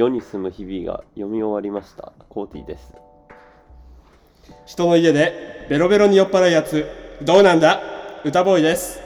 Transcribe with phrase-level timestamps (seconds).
[0.00, 2.14] 世に住む日々が読み終わりました。
[2.30, 2.94] コーティです。
[4.64, 6.86] 人の家でベロベロに酔っ払うやつ。
[7.20, 7.82] どうなんだ？
[8.24, 8.98] 歌ボーイです。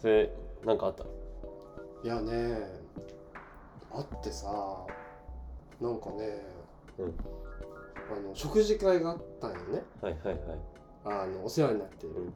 [0.00, 0.30] それ
[0.64, 1.04] なんかあった？
[2.02, 2.56] いやね
[3.92, 4.46] あってさ
[5.78, 6.40] なんかね、
[6.98, 7.14] うん。
[8.16, 9.82] あの食事会があったんよね。
[10.00, 10.38] はいはいはい。
[11.04, 12.34] あのお世話になっている、うん。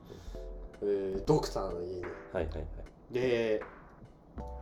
[0.83, 2.02] えードクターの家に。
[2.02, 2.65] はいはいはい。
[3.13, 3.63] で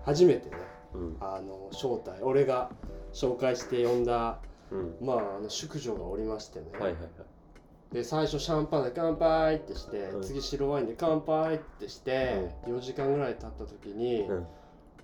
[0.05, 0.74] 初めてねうん
[1.21, 2.23] あの招待。
[2.23, 2.71] 俺が
[3.13, 4.39] 紹介して呼んだ
[4.71, 4.97] うん。
[5.01, 7.95] まああの宿女がおりましてね、はいはいはい。
[7.95, 10.23] で最初シャンパンで乾杯ってして、うん。
[10.23, 14.47] 次白ワインで乾杯ってして、4時間ぐらい経った時に、うん。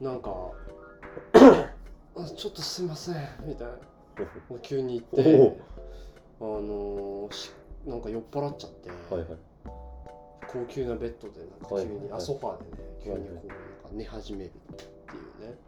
[0.01, 0.31] なんか
[2.17, 3.75] あ「ちょっとすいません」みたいな。
[4.63, 5.57] 急に言って
[6.41, 7.29] あの
[7.87, 8.91] なんか酔っ払っちゃって、
[10.49, 13.57] 高級なベッドでなんか急に、あソファーでね急にこうなんか
[13.93, 14.85] 寝始めるって
[15.17, 15.59] いうね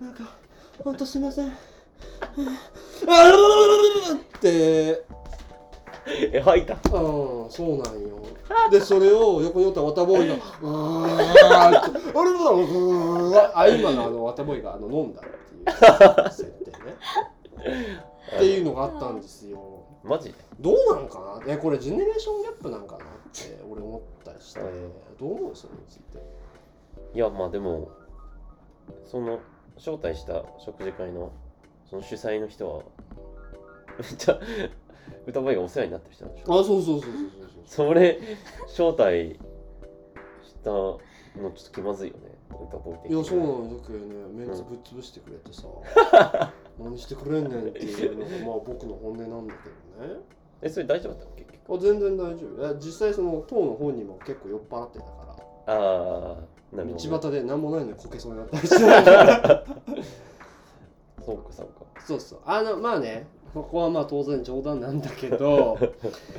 [0.00, 0.36] なんか
[0.82, 1.48] ほんとすいません。
[1.48, 1.52] あ
[3.08, 3.32] あ
[4.14, 5.04] って
[6.32, 6.74] え吐いた。
[6.74, 8.18] ああそうなんよ。
[8.70, 11.76] でそれを横におったワタボーイが「うーって「あれ
[13.32, 15.30] だあ今のあのワタボーイがあの飲んだって
[15.68, 16.76] いう設定ね。
[18.36, 19.58] っていうのがあったんですよ。
[20.04, 20.34] マジで？
[20.60, 21.52] どうなんかな？
[21.52, 23.04] えこれジェネレーションギャップなんかな？
[23.04, 24.60] って俺思ったりして。
[24.60, 25.56] うんどう思う？
[25.56, 26.22] それについて。
[27.14, 27.90] いやまあでも
[29.04, 29.40] その
[29.76, 31.32] 招待した食事会の
[31.88, 32.82] その主催の人は
[33.98, 34.38] めっちゃ
[35.26, 36.60] 歌声がお世話になってる人なんでしょ？
[36.60, 38.18] あそうそうそうそうそうそれ
[38.66, 39.38] 招待
[40.42, 40.98] したの
[41.34, 42.34] ちょっと気まずいよね。
[42.50, 45.68] 歌声的いやそうなののだけどねメンツぶっ潰してくれてさ、
[46.80, 49.68] 何してくれんねんっていうのがまあ僕の本音なんだけ
[50.02, 50.20] どね。
[50.62, 51.30] えそれ大丈夫だったの？
[51.36, 51.74] 結局。
[51.76, 52.60] あ全然大丈夫。
[52.60, 55.27] いや実際その当の本人も結構酔っ払ってたから
[55.68, 56.36] あ
[56.72, 58.86] あなるほど、道端で何もないのにこけそうになったりしてそ
[61.34, 61.72] うかそうか。
[62.06, 62.38] そうそう。
[62.46, 65.78] あのまあねここはまあ当然冗談なんだけど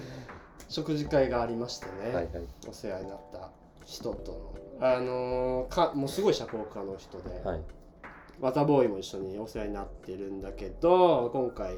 [0.68, 2.28] 食事会がありましてね、はいはい。
[2.68, 3.52] お世話になった
[3.86, 4.38] 人との。
[4.82, 7.62] あのーかもうすごい社交家の人で、はい。
[8.40, 11.78] ワタボーイも一緒にお世話になってるんだけど今回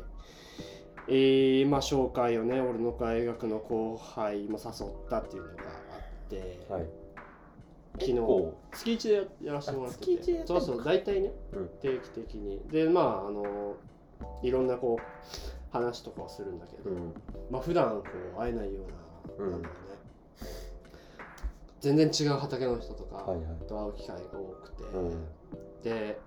[1.07, 5.97] えー、まあ紹介をね俺の大学の後輩も誘ったっていうのがあ
[6.28, 7.00] って、はい
[8.00, 8.53] 昨日。
[8.72, 10.03] 月一でややらせてもらってて。
[10.03, 11.69] あ月一でやってんのそうそう大体ね、うん。
[11.81, 12.62] 定期的に。
[12.72, 13.75] でまああの
[14.44, 15.03] いろんなこう
[15.72, 17.13] 話とかをするんだけど、うん。
[17.50, 18.03] まあ普段こ
[18.38, 18.81] う会えないよ
[19.38, 19.52] うな,、うん。
[19.52, 20.00] なんだろうね。
[21.79, 23.68] 全然違う畑の人とかはいはい。
[23.68, 25.25] と会う機会が多くて、うん。
[25.84, 26.19] で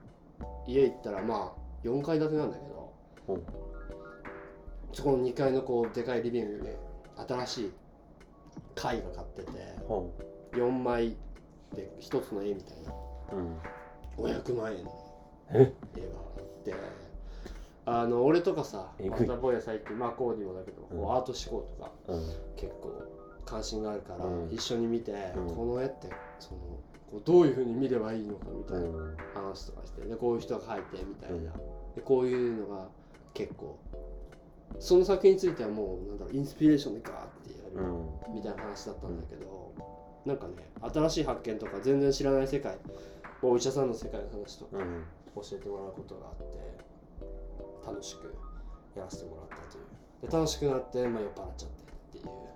[0.66, 2.92] 家行ったらまあ4階建てなんだけど。
[3.28, 3.42] うん。
[4.92, 6.78] そこの2階のこうでかいリビングで
[7.26, 7.72] 新しい
[8.76, 9.50] 貝が買ってて。
[9.88, 10.12] ほ
[10.52, 11.16] 4枚
[11.74, 12.92] で1つの絵みたいな。
[13.32, 13.58] ううん
[14.16, 14.90] 500万円の
[15.50, 15.72] え？
[15.96, 16.74] 絵があって。
[17.86, 22.20] あの俺とかさマタボヤ最近まあコーディもだけど、こううんアート思考とかうん。
[22.56, 23.02] 結構
[23.44, 24.50] 関心があるから、うん。
[24.50, 25.54] 一緒に見て、うん。
[25.54, 26.08] この絵って
[26.38, 26.60] その
[27.10, 29.16] こうどういうふうに見ればいいのかみたいなうん。
[29.34, 31.42] 話とかしてでこういう人が描いてみたいな、うん。
[31.94, 32.88] でこういうのが
[33.34, 33.78] 結構
[34.78, 37.86] その作品についてはもうなんだろうインスピレーションでガーってやる、
[38.28, 38.34] うん。
[38.34, 39.63] みたいな話だったんだけど、
[40.26, 42.76] なんかね新しい発見とか全然知らない世界
[43.42, 45.04] お医者さんの世界の話とかうん。
[45.34, 46.44] 教えてもらうことがあって
[47.86, 48.34] 楽しく
[48.96, 50.30] やらせてもらったという。
[50.30, 52.54] で楽しくなって、まあ、酔っ払っちゃってっていう。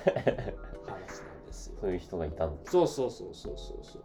[0.86, 1.78] 話なんですよ。
[1.80, 4.02] そういう人がいたんですそうそうそうそうそうそう。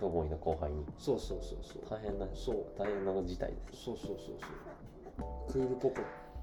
[0.00, 0.84] どこいの後輩に。
[0.98, 1.82] そうそうそうそう。
[1.88, 2.66] 大変なそう。
[2.76, 3.84] 大変な事態です。
[3.84, 5.52] そうそうそうそう。
[5.52, 5.96] クールポコ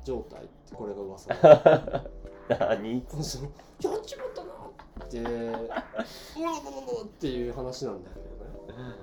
[0.03, 1.35] 状態ってこれが噂。
[2.49, 3.05] 何？
[3.09, 3.43] そうそう。
[3.81, 4.64] やっちまったな
[5.03, 8.95] ってうわうわうわっていう話なんだけどね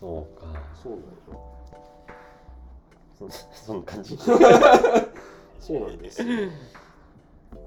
[0.00, 0.46] そうか
[0.82, 1.54] そうなのよ
[3.18, 6.28] そそんな感じそうなんですよ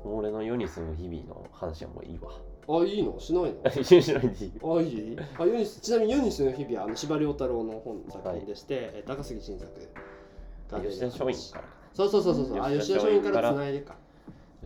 [0.04, 2.32] 俺の世に住む日々の話はもういいわ
[2.70, 9.72] あいいのしないの一緒にしないでいいあいいあユニスちなみにユニスの日々はあの司馬遼太郎の本の作品でして、え高杉晋作
[10.84, 11.64] 吉田松陰から
[11.94, 13.96] そうそうそうそうあ吉田松陰かららつないでか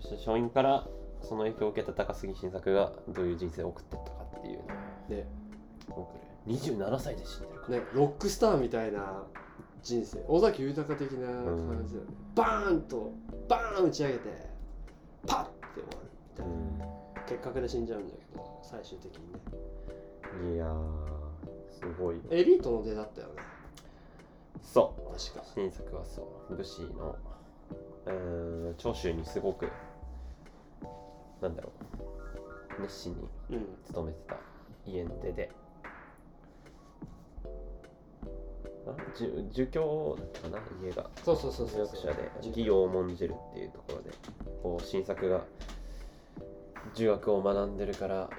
[0.02, 0.88] 吉田松陰から
[1.24, 4.66] その影響を受けた高杉晋作がどういう人生を送ってったかっていうの
[5.10, 5.28] で
[5.90, 6.08] を
[6.46, 7.78] 僕27歳で死んでるから。
[7.80, 9.24] ねロックスターみたいな
[9.84, 10.24] 人生。
[10.28, 13.12] 尾崎豊的な感じだよね、バーンと
[13.48, 14.50] バーン打ち上げて
[15.28, 16.48] パッて終わるみたい
[16.88, 19.40] な、結核で死んじゃうんだけど最終的にね。
[20.44, 20.78] うんいやー
[21.72, 22.22] すごい。
[22.30, 23.34] エリートの出だったよね。
[24.62, 25.12] そう。
[25.18, 25.44] 確か。
[25.54, 26.56] 新作はそう。
[26.56, 27.16] 武士の
[28.06, 29.68] うーん長州にすごく
[31.42, 31.72] なんだろ
[32.78, 32.82] う。
[32.82, 33.14] 熱心
[33.50, 33.68] にうん。
[33.86, 34.38] 勤めてた。
[34.86, 35.52] 家出で。
[38.88, 40.60] あじゅ儒教かな？
[40.82, 41.10] 家が。
[41.24, 41.86] そうそうそう儒そう。
[41.86, 42.32] 学者で。
[42.42, 44.12] 儒義を重んじるっていうところで。
[44.64, 45.44] こう新作が
[46.94, 48.30] 儒学を学んでるから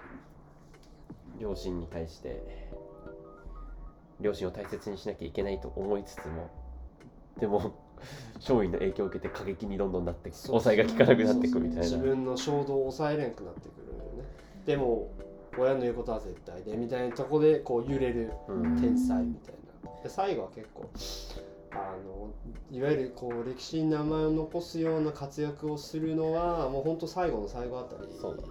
[1.39, 2.43] 両親に対して
[4.21, 6.51] 両親を大切にしなきゃいけないと思いつつも
[7.41, 7.75] でも
[8.37, 10.61] 勝因の影響を受けて過激にどんどんなってそう。
[10.61, 11.83] 抑えが効かなくなっていくみたいな。
[11.83, 14.29] 自分の衝動を抑えれんくなってくるよね。
[14.67, 15.11] でも
[15.57, 18.81] 親の言うことは絶対でみたいなとこでこう揺れるうん。
[18.81, 19.55] 天才みたい
[19.85, 20.03] な。
[20.03, 20.91] で最後は結構
[21.73, 22.31] あの
[22.71, 28.49] いわゆるこう歴史に名前を残すような活躍をするのはもうほんと最後の最後あたりそうだね。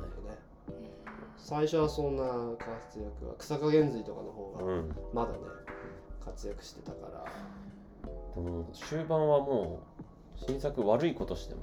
[1.38, 2.24] 最初はそんな
[2.58, 4.96] 活躍は草加減髄とかの方がうん。
[5.14, 5.38] まだね
[6.24, 7.26] 活躍してたから
[8.36, 11.62] でも終盤はもう新作悪いことしても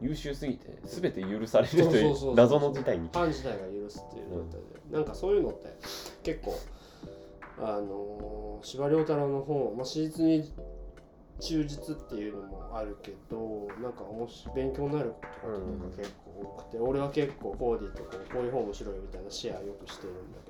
[0.00, 3.08] 優秀すぎて全て許されるといそう謎の事態に。
[3.08, 4.60] ファン自体が許すっていう状態
[4.90, 5.76] で、なんかそういうのって
[6.22, 6.58] 結構
[7.58, 10.52] あのー司馬遼太郎の本、まあ、史実に
[11.40, 20.49] 忠実っていうのもあるけどなんかもし勉強になることとか結構多くて、俺は結構コーディとこうこういう本面白いみたいなシェアよくしてるんだけ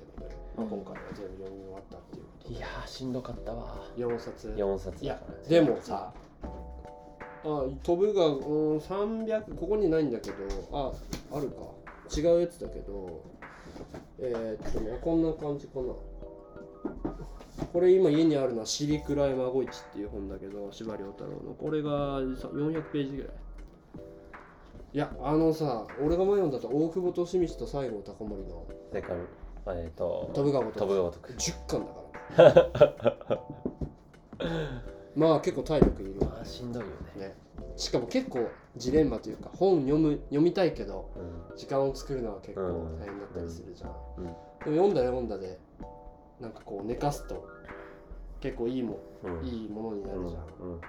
[0.57, 2.55] まあ、今回は全部読み終わったっていうことで。
[2.55, 3.85] いやーしんどかったわ。
[3.97, 4.49] 4冊。
[4.49, 6.13] 4冊いやでもさ
[7.43, 10.35] あ飛ぶが、うん、300ここにないんだけど
[10.71, 10.91] あ
[11.35, 11.55] あるか。
[12.15, 13.23] 違うやつだけど
[14.19, 15.93] えー、っとねこんな感じかな。
[17.71, 21.53] これ今家にあるのは「シリクライ孫市」っていう本だけど司馬遼太郎の。
[21.53, 23.31] これがさ400ページぐらい。
[24.93, 27.07] いやあのさ俺が前読んだと大久保
[27.39, 28.65] 利通と西郷隆盛の
[29.67, 31.85] えっ、と飛ぶが如く飛ぶが如く10巻
[32.37, 32.83] だか
[33.29, 33.41] ら
[35.15, 36.27] まあ結構体力いるわ。
[36.27, 37.27] まあしんどいよね。
[37.27, 37.35] ね、
[37.75, 38.47] しかも結構
[38.77, 41.11] ジレンマというか本読む読みたいけど
[41.51, 41.57] うん。
[41.57, 44.23] 時間を作るのは結構大変だったりするじゃん、うん。
[44.23, 45.59] でも読んだら読んだで
[46.39, 47.47] なんかこう寝かすと
[48.39, 49.45] 結構いいもうん。
[49.45, 50.81] いいものになうんるじゃん、うん。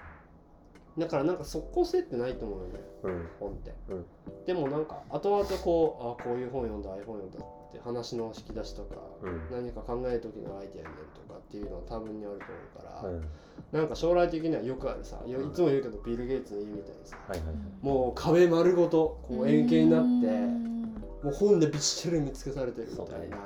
[0.98, 2.80] だからなんか即効性ってないと思うよね。
[3.02, 3.28] うん。
[3.40, 4.06] 本って、うん
[4.46, 9.40] でもなんか後々こうあこういう本読んだああいう本読んだって話の引き出しとか、うん。
[9.50, 13.24] 何か考える時のアイデアになるとかっていうのは多分にあると思うから、うん
[13.70, 15.52] なんか将来的にはよくあるさよい。
[15.52, 17.38] つも言うけどビル・ゲイツの家みたいにさはい。
[17.38, 20.82] はいはいもう壁丸ごとこう円形になってうん。
[21.22, 23.26] もう本でびっしり見つけされてるみたそうだね。
[23.26, 23.36] いな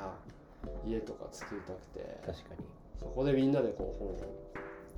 [0.87, 2.20] 家とか作りたくて。
[2.25, 2.64] 確かに。
[3.00, 4.46] そこでみんなでこう本を。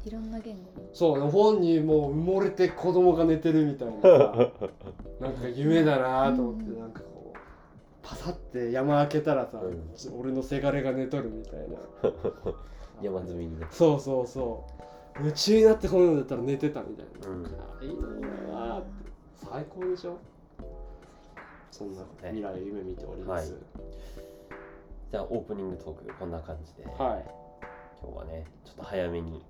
[0.05, 4.09] いろんな言語そう本にもう埋もれて子供が寝てるみたいなさ
[5.21, 7.03] なんか夢だなと思ってうんなんか
[8.09, 10.19] パサって山開けたらさ、うん。
[10.19, 11.77] 俺のせがれが寝とるみたいな。
[13.03, 13.67] 山積みにね。
[13.71, 14.65] そうそうそ
[15.19, 15.19] う。
[15.21, 17.47] 夢中になって本読んでたら寝てたみたいな、うん。
[17.47, 17.51] あ
[17.83, 17.97] いい
[18.51, 18.89] なって。
[19.35, 20.17] 最高でしょ？
[21.71, 23.55] そんな未来を夢見ております。
[25.11, 26.85] じゃあオープニングトークこんな感じで。
[26.85, 26.95] はい。
[28.03, 29.45] 今日はねちょっと早めに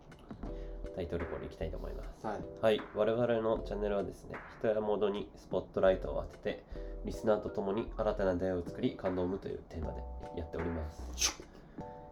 [0.95, 2.27] タイトルコールいきたいと思います。
[2.27, 2.39] はい。
[2.61, 2.81] はい。
[2.95, 6.65] 我々のチャンネルはですね人や物にスポットライトを当てて
[7.05, 10.03] リスナーと共に新たな出会いを作り感動を生むというテーマで
[10.37, 11.43] やっております、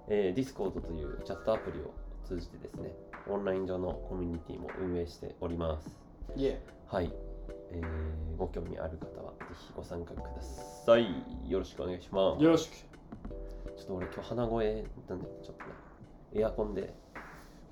[0.08, 1.92] えー、Discord というチャットアプリを
[2.26, 2.92] 通じてですね
[3.28, 5.88] オンライン上のコミュニティも運営しております。
[6.36, 7.12] いえはい、
[7.72, 10.24] えー、ご興味ある方はぜひご参加くだ
[10.84, 11.06] さい。
[11.48, 12.42] よろしくお願いします。
[12.42, 12.74] よろしく。
[13.76, 15.70] ちょっと俺今日鼻声なんでちょっとね
[16.34, 16.94] エアコンで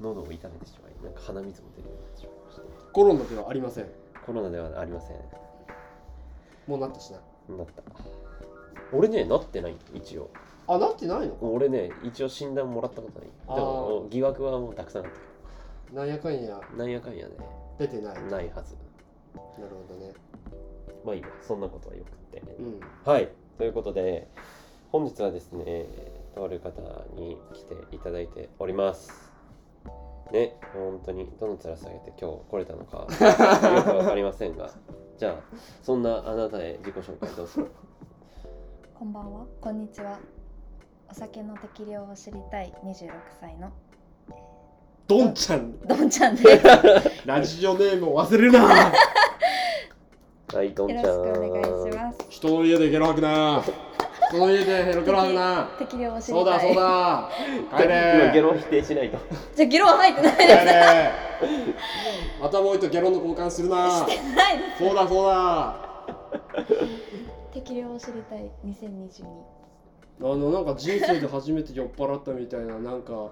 [0.00, 3.86] 喉を痛めてしまいなんか鼻水も出るようになってしまいましたコロナではありません。
[4.24, 5.16] コロナではありません。
[6.66, 7.18] もうなったしな
[7.56, 7.82] なった。
[8.92, 10.30] 俺ねなってない一応。
[10.66, 11.34] あなってないの？
[11.34, 13.28] か俺ね一応診断もらったことない。
[13.48, 13.56] あー。
[13.56, 15.18] でも疑惑はもうたくさんあった
[15.90, 16.60] けなんやかんや。
[16.70, 17.34] どなんやかんやね。
[17.78, 18.14] 出てない。
[18.14, 18.76] なるないはず。
[19.34, 20.12] ほどね。
[21.04, 22.42] まあいいわそんなことはよくって。
[22.58, 22.80] うん。
[23.04, 23.28] はい。
[23.58, 24.28] ということで
[24.90, 25.86] 本日はですね
[26.34, 26.80] とある方
[27.14, 29.33] に来ていただいております
[30.34, 34.68] ね本当にどの面下げて今日来れたのかよくわかりませんが。
[35.16, 37.62] じゃあそんなあなたへ自己紹介どうぞ。
[38.94, 39.46] こんばんは。
[39.60, 40.18] こんにちは。
[41.08, 43.70] お酒の適量を知りたい26歳の。
[45.06, 45.78] ドンちゃん。
[45.86, 46.66] どんちゃんです。
[47.24, 48.92] ラジオネームを忘れるな。
[50.52, 52.26] はいどんちゃんよろしくお願いします。
[52.28, 53.62] 人の家でゲロ吐くな
[54.34, 57.30] 人の家でゲロ吐くな適量を知りたいそうだそうだ
[57.78, 59.04] 帰今ゲれロ否定しな。
[59.04, 59.18] いと
[59.54, 61.12] じゃあ議論入ってない帰れ
[62.42, 64.00] 頭置いとゲロの交換するなす
[64.34, 65.76] ないですそうだそうだ
[67.52, 69.24] 適量を知りたい2022
[70.20, 73.30] あのなんか人生で初めて酔っ払ったみたいななんか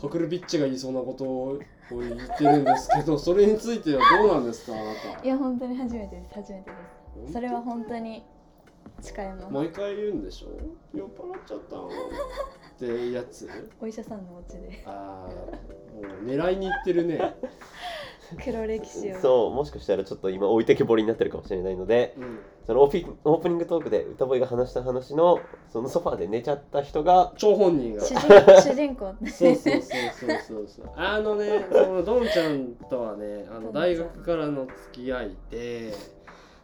[0.00, 1.58] ハクルビッチが言いそうなことを
[1.90, 4.82] 言ってるんですけどそれについてはどうなんですかあな
[5.18, 6.70] たいや本当に初めてです初めて
[7.16, 8.22] ですそれは本当に
[9.00, 10.48] 誓います毎回言うんでしょ？
[10.96, 11.88] 酔っ払っちゃったの。
[11.88, 11.90] っ
[12.78, 13.48] てやつ？
[13.80, 14.82] お医者さんのお家で。
[14.86, 15.30] ああ
[15.94, 17.34] もう狙いにいってるね、
[18.44, 19.20] 黒歴史を。
[19.20, 25.40] そうもしかしたらちょっと今置いてけぼりになってるかもしれないのでうん、そのオーピオープニングトークで歌ボイが話した話の
[25.72, 28.02] そのソファーで寝ちゃった人が張本人が。
[28.62, 29.14] 主人公。
[29.26, 30.90] そうそうそうそうそうそう。
[30.96, 35.92] あのねそのドンちゃんとはねあの大学からの付き合いで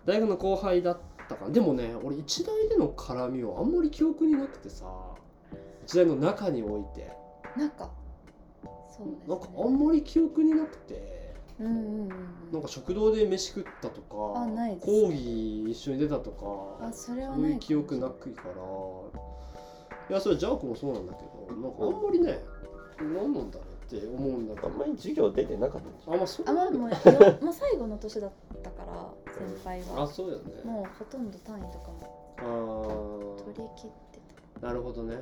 [0.05, 1.01] 大学の後輩だった
[1.37, 4.87] からでもね俺一大での絡みはあんまり記憶になくてさ。
[5.85, 7.11] 一大の中において。
[7.57, 7.91] なんか
[8.97, 9.29] そうですね。
[9.29, 11.19] なんかあんまり記憶になくて。
[11.61, 12.09] うんうんうん
[12.53, 17.53] なんか食堂で飯食ったとかあないです講義一緒に出たとかあそれはそうない。
[17.53, 18.55] いう記憶なくいから。
[20.11, 22.39] いやそれジャークもそうなんだけどなんかあんまりね
[23.01, 24.69] 何なんだろうって思うんだけど。
[24.69, 26.47] あんまり授業出てなかったんじゃあまあそう。
[26.49, 26.97] あまあもうよ
[27.43, 30.63] もう最後の年だったから先輩あはそうよね。
[30.65, 32.35] もうほとんど単位とかも。
[32.39, 34.21] あ取り切って
[34.61, 34.67] た。
[34.67, 35.17] あなるほどね。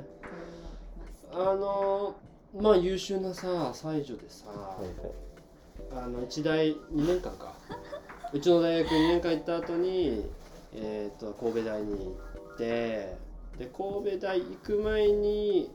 [1.32, 2.14] あの
[2.54, 6.04] まあ優秀なさ才女でさ、んはいはい。
[6.04, 7.54] あの一大2年間か。
[8.32, 10.28] うちの大学2年間行った後に
[10.74, 12.10] えっ、と神戸大に行
[12.54, 13.16] って
[13.58, 15.70] で神戸大行く前に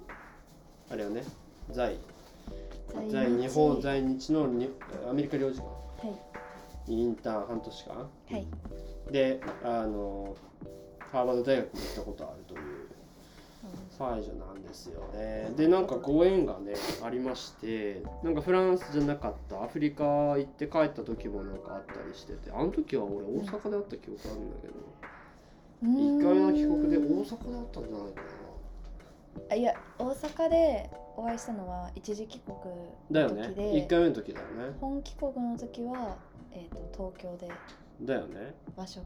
[0.89, 1.23] あれよね
[1.71, 1.97] 在。
[3.09, 3.47] 在日。
[3.47, 4.69] 本在日のに
[5.09, 6.07] アメリカ領事館。
[6.07, 6.15] はい。
[6.15, 6.30] に
[6.91, 8.07] インターン半年間は
[8.37, 8.47] い。
[9.11, 10.35] であの
[11.11, 12.61] ハーバード大学に行ったことあるという
[13.89, 15.51] 才女なんですよね。
[15.55, 24.73] でなんかご縁がねありましてなんかフランスじゃなかったアフリカ行って帰った時もなんかあったりしててあの時は俺大阪で会った記憶あるんだけど
[25.83, 27.25] 1回目の帰国で大阪で会っ
[27.71, 28.21] たんじゃないか
[29.49, 32.57] あいや大阪でお会いしたのは一時帰国
[33.09, 33.41] なだよね。
[33.41, 34.77] の時で1回目の時だよね。
[34.79, 36.17] 本帰国の時は、
[36.53, 37.49] えー、と東京で
[38.01, 38.55] だよね。
[38.75, 39.03] 和食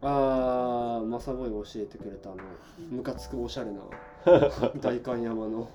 [0.00, 2.42] あーまさぼいが教えてくれたあの
[2.90, 3.80] ムカつくおしゃれな
[4.80, 5.68] 代官山の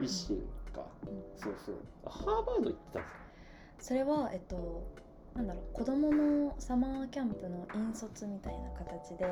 [0.00, 0.38] 一心
[0.74, 0.84] か。
[1.36, 1.74] そうそう。
[2.04, 3.22] ハーバード行ってたんですか？
[3.78, 4.82] それはえっと
[5.34, 9.26] なんだろう子供のサマーキャンプの引率みたいな形で、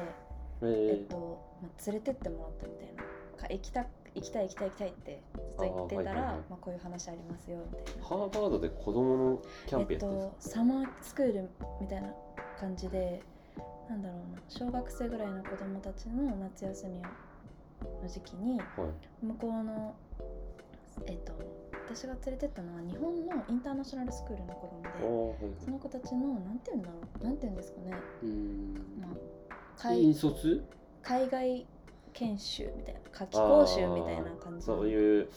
[0.63, 3.03] ええっとまあ、連れてってもらったみたいな。
[3.37, 6.45] か行きた行きたい行きたい行きたいってずっと言ってたらあーはいはいはい。
[6.51, 10.51] まあ、こういう話ありますよみたいなハーバードで子供のキャンプえったやっんですか？
[10.51, 11.49] と、サマースクール
[11.81, 12.09] みたいな
[12.59, 13.23] 感じで
[13.89, 18.67] なんだろうな小学生ぐらいの子供たちの夏休みの時期にはい。
[19.27, 19.95] 向こうの
[21.07, 21.33] えっと
[21.93, 25.37] 私が連れてったのは日本のインターナショナルスクールの子供であーはいはい。
[25.65, 28.75] その子たちのなんて言うんだろうなんて言うんですかね、うーん。
[29.01, 29.09] ま
[29.83, 30.65] あ、引海率？
[31.03, 31.67] 海外
[32.21, 35.29] 研修みたいな夏季講習みたいな感じそういう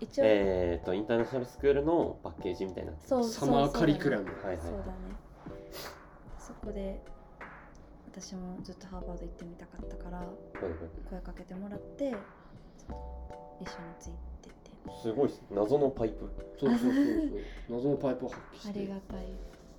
[0.00, 2.92] 一応、えー、とインターナショナルスクールのパッケージみたいな。
[3.04, 4.24] そうサマーカリクラム。
[4.24, 4.58] はいはい。
[4.58, 4.92] そうだね。
[6.38, 7.02] そこで
[8.12, 10.24] 私もずっとハーバード行ってみたかったから
[11.10, 12.16] 声かけてもらって一緒に
[13.98, 14.10] つい
[14.40, 14.70] てって。
[15.02, 16.30] すごい謎のパイプ。
[16.60, 17.04] そうそうそうそう。
[17.68, 19.26] 謎のパイプを発揮しあてりがたい。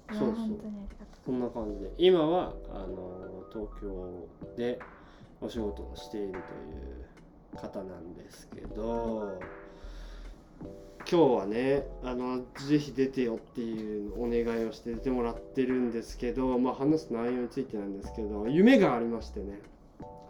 [0.10, 0.32] そうそう。
[0.32, 1.92] 本当にありがたこんな感じで。
[1.98, 4.80] 今はあの東京で
[5.42, 9.40] お仕事をしているという方なんですけど
[11.10, 19.60] 今日はねあのぜひ出てよっていうお願いをして出てもらってるんですけど、まあ、話す内容についてなんですけど夢がありましてね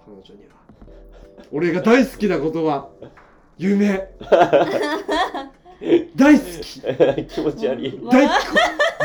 [0.06, 0.60] 彼女には。
[1.52, 2.90] 俺が大好きなことは
[3.58, 4.10] 夢。
[6.16, 6.82] 大好き。
[7.28, 8.00] 気持ち悪い。
[8.04, 8.34] わ大好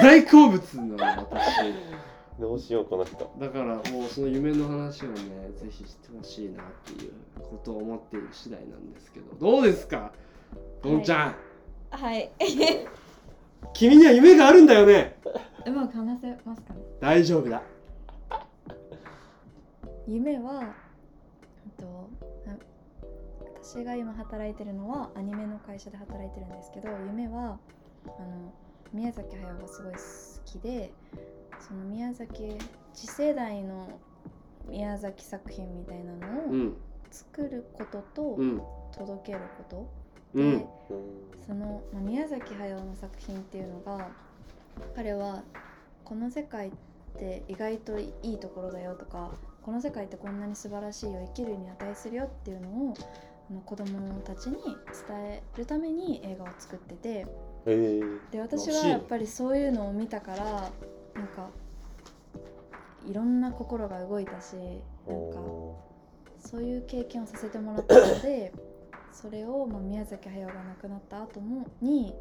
[0.03, 1.94] 大好物なの私
[2.39, 3.33] どうしようこの人。
[3.39, 9.35] だからもうその夢の話をねぜひしてほしいなっていうことを思っている次第なんですけど。
[9.37, 10.13] どうですか？
[10.83, 11.37] どんちゃん、
[11.91, 12.31] はい。
[13.73, 15.17] 君には夢があるんだよね。
[15.67, 16.81] うまく話せますかね？
[17.01, 17.63] 大丈夫だ。
[20.07, 20.63] 夢は
[21.67, 22.11] えっと
[22.47, 22.57] な
[23.63, 27.59] 私が今働いてるのはアニメの会社で働いてるんですけど夢は
[28.07, 28.53] あの
[28.95, 29.99] 宮崎駿がすごい好
[30.45, 30.93] きで
[31.67, 32.57] その宮崎
[32.95, 33.89] 次世代の
[34.69, 36.77] 宮崎作品みたいなのをうん。
[37.11, 38.63] 作ることとうん。
[38.97, 39.89] 届けるこ
[40.33, 40.67] とで、うん。
[41.47, 44.09] その、まあ、宮崎駿の作品っていうのが
[44.95, 45.43] 彼は
[46.05, 46.73] この世界っ
[47.19, 49.33] て意外といいところだよとか
[49.63, 52.95] この世界ってこんなに素晴らしいよ生きるに値するよっていうのを
[53.51, 54.57] あの子供たちに
[55.09, 60.45] 伝えるために映画を作っててえー、で私はやっぱりそういうのを見たから
[61.15, 61.49] なんか
[63.07, 64.57] いろんな心が動いたし
[65.07, 65.79] なんかお
[66.39, 68.53] そういう経験をさせてもらったので
[69.13, 72.15] それを、まあ、宮崎駿が亡くなった後もに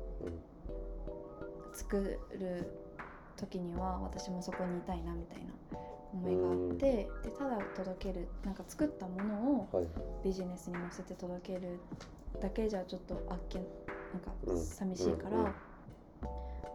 [1.73, 2.71] 作る
[3.35, 5.77] 時には私もそこにいたいなみたいな
[6.13, 9.87] 思いがあってでただ届けるなんか作ったものをはい。
[10.23, 11.79] ビジネスに乗せて届ける
[12.41, 13.59] だけじゃちょっとあっけ
[14.13, 14.59] なんうん。
[14.59, 15.53] か寂しいから、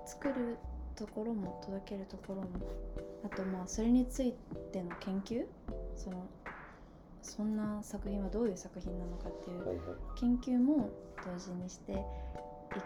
[0.07, 0.59] 作る
[0.97, 2.49] ところも届けるところも
[3.25, 4.35] あとまあそれについ
[4.73, 5.47] ての研究？
[5.97, 6.26] その
[7.23, 9.80] そんな作品はどういう作品なのかっていう
[10.16, 10.88] 研究も
[11.25, 11.97] 同時にしてい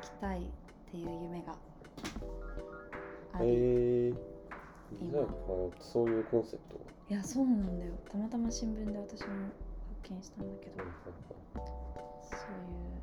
[0.03, 0.43] きたいっ
[0.91, 1.55] ていう夢が
[3.35, 4.13] あり、へえ
[5.01, 5.21] 今。
[5.21, 5.33] なんか
[5.81, 7.93] そういうコンセプトいやそうなんだよ。
[8.11, 9.29] たまたま新聞で私も
[10.03, 13.03] 発見したんだけど、そういう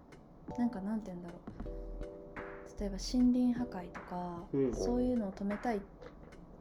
[0.58, 2.80] なんかなんて言うんだろう。
[2.80, 4.74] 例えば森林破壊とか、うん。
[4.74, 5.80] そういうのを止めたいっ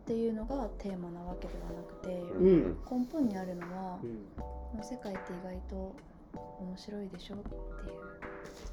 [0.04, 2.78] ていうのがテーマなわけではなくて、うん。
[2.90, 4.26] 根本にあるのはう、ん。
[4.37, 5.97] この世界って意外と
[6.61, 7.62] 面白いでしょっていう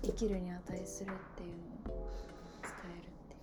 [0.04, 1.50] 生きるに値するっていう
[1.88, 2.08] のを
[2.62, 3.40] 伝えるっていう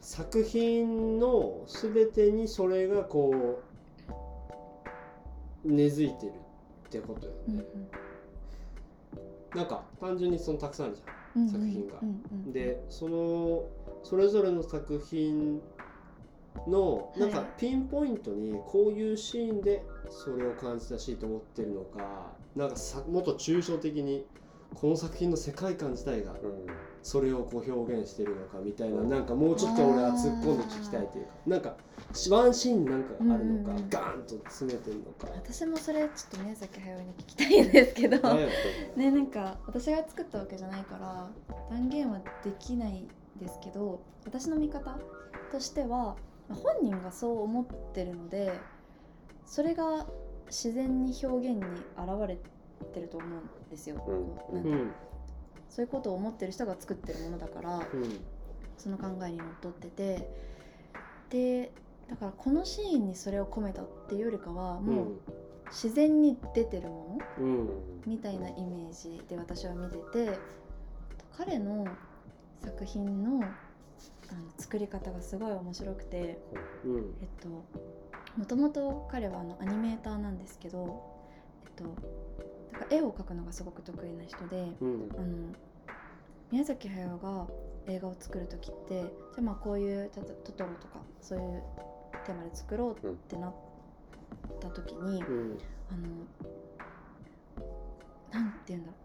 [0.00, 3.60] 作品の全てにそれがこ
[5.64, 6.32] う根付いてる
[6.86, 7.64] ってことようんね、
[9.54, 11.94] なんか単純にそのたくさんあるじゃうん作品が。
[12.02, 13.64] うんうんんでその
[14.04, 15.60] それぞれの作品
[16.66, 17.46] のなんかはい。
[17.58, 24.26] ピンポイントにこういうシーンでそれを感じたしいと思ってるのかなんかさもっと抽象的に
[24.74, 26.38] この作品の世界観自体がうん。
[27.02, 31.76] それをこう表現してるのかみたいななんかもうちょっと俺は突っ込んで聞きたいというかなんか
[32.30, 33.90] ワンシーンなんかあるのか、うんうんうん。
[33.90, 35.26] ガーンと詰めてるのか。
[35.34, 38.16] 私もそれちょっと宮崎駿に聞きたいんですけど、
[38.96, 41.28] ねなんか私が作ったわけじゃないから
[41.70, 43.04] 断言はできない
[43.40, 44.96] ですけど私の見方
[45.50, 46.16] としては
[46.48, 48.52] 本人がそう思ってるので
[49.44, 50.06] それが
[50.46, 51.62] 自然に表現に
[51.96, 52.50] 現れて
[53.00, 53.30] ると思う
[53.66, 54.04] んですよ。
[54.06, 54.12] う
[54.52, 54.54] ん。
[54.54, 54.70] なんか。
[54.70, 54.92] うん。
[55.68, 57.84] そういうことを思ってる人が作ってるものだからうん。
[58.76, 60.28] その考えにのっとってて。
[61.30, 61.72] で
[62.10, 65.06] だからこのシーンにそれを込めたっていうよりかはもう
[65.70, 67.44] 自然に出てるもの？
[67.44, 67.68] うん。
[68.06, 70.38] みたいなイメージで私は見てて
[71.38, 71.86] 彼の
[72.62, 76.38] 作品のあの作り方がすごい面白くて、
[76.84, 77.14] うん。
[77.22, 77.48] えっと、
[78.36, 81.02] もともと彼はあのアニメーターなんですけど、
[81.64, 81.84] えっと、
[82.72, 85.08] だから絵を描くのがすごく得意な人でうん。
[85.16, 85.26] あの
[86.50, 87.46] 宮崎駿が
[87.86, 89.08] 映画を作る時ってじゃ
[89.38, 91.62] あまあこういうトトトロとかそういう
[92.26, 93.54] テーマで作ろうってなっ
[94.60, 95.58] た時に、うん。
[95.90, 96.08] あの
[98.30, 99.02] なんて言うんだろう。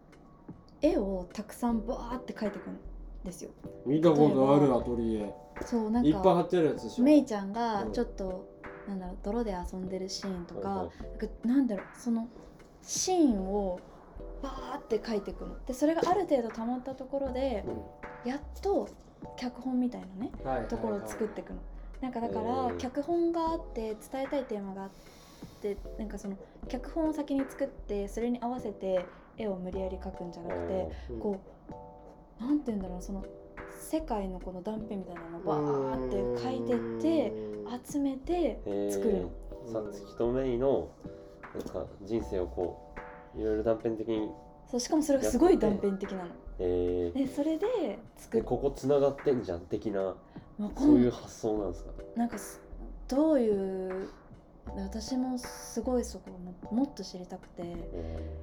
[0.80, 2.78] 絵をたくさんバーって描いていくん
[3.24, 3.50] ですよ。
[3.84, 5.34] 見たことあるアトリエ。
[5.64, 7.04] そうなんいっぱい貼かってあるやつでしょ。
[7.04, 7.92] メイちゃんがうん。
[7.92, 8.48] ちょっと、
[8.86, 10.96] なんだろう泥で遊んでるシーンとか,、はいはい。
[11.08, 12.28] なんかなんだろうその
[12.88, 13.78] シーンを
[14.42, 15.54] バーって描いていくの。
[15.66, 17.62] でそれがある程度溜まったところで
[18.24, 18.88] やっと
[19.36, 21.58] 脚本みたいなねはいはいはいところを作っていくの。
[22.00, 24.90] なんかだかへらー脚本があって伝えたいテーマがあっ
[25.60, 26.36] てなんかその
[26.68, 29.04] 脚本を先に作ってそれに合わせて
[29.36, 31.40] 絵を無理やり描くんじゃなくてうんこ
[32.40, 33.24] うなんて言うんだろうその
[33.80, 36.16] 世界のこの断片みたいなのをバーって
[36.48, 39.30] 描いてって集めて作るの。
[39.66, 40.88] さつきとメイの
[41.58, 42.92] なんか人生をこ
[43.36, 44.30] ういろいろ断片的に
[44.70, 46.24] そうしかもそれがすごい断片的なの。
[46.58, 50.14] えー、でそれで作っでここつながってんじゃん的な
[50.76, 51.06] そうんい。
[51.06, 51.90] う発想なんですか？
[52.16, 52.60] なんかす
[53.06, 54.08] どういう
[54.76, 57.62] 私もすごいそこをももっと知りたくて。
[57.64, 58.38] え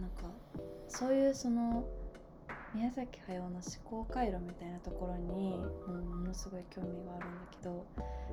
[0.00, 0.34] なんか
[0.88, 1.84] そういうその
[2.74, 7.84] 宮崎駿の思考回路みたいなところにものすごい興味があるんだけど。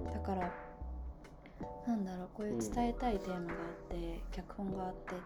[0.09, 0.53] ーだから
[1.87, 5.17] なんだろうこういう伝えたいテーマがあって、脚本があってっ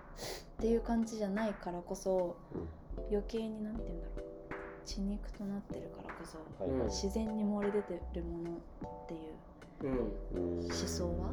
[0.59, 2.37] ていう感じじゃないからこそ
[3.09, 4.33] 余計になんて言うんだろう。
[4.85, 6.87] 血肉となってるからこそはいはい。
[6.89, 9.91] 自然に漏れ出てるものっていう
[10.33, 10.59] うん。
[10.59, 11.31] うん思想は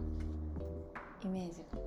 [1.24, 1.80] イメージが。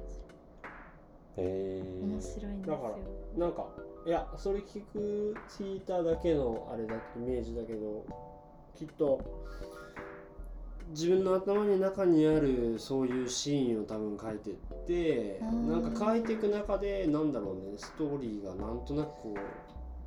[1.37, 2.75] えー、面白いんですよ。
[2.75, 2.77] だ。
[2.77, 3.65] からなんか
[4.05, 8.05] いやそれ聞く聞いただけのあれだイメージだけど
[8.75, 9.21] きっと
[10.93, 14.53] 自分の頭の中にあるそういうシーンを多分書いてっ
[14.87, 15.67] てうん。
[15.71, 19.33] なんか書いていく中でなんだろうねストーリーがなんとなくこ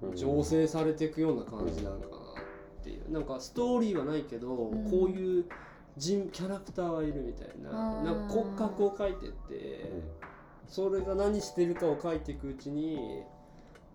[0.03, 3.11] ううん醸成されていくような感じなんかなっていう。
[3.11, 4.91] なんかストーリーはないけど、ん。
[4.91, 5.45] こういう
[5.97, 9.91] 人キャラクターはいるみたいななんか骨格を書いてって、
[10.69, 13.23] それが何してるかを書いていくうちに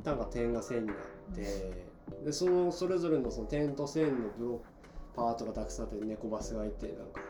[0.04, 0.96] なんか点が線になっ
[1.36, 1.86] て、
[2.26, 4.71] でそのそれぞれのその点と線のブロック
[5.16, 7.22] パートがたくさんあって猫バスがいてなんか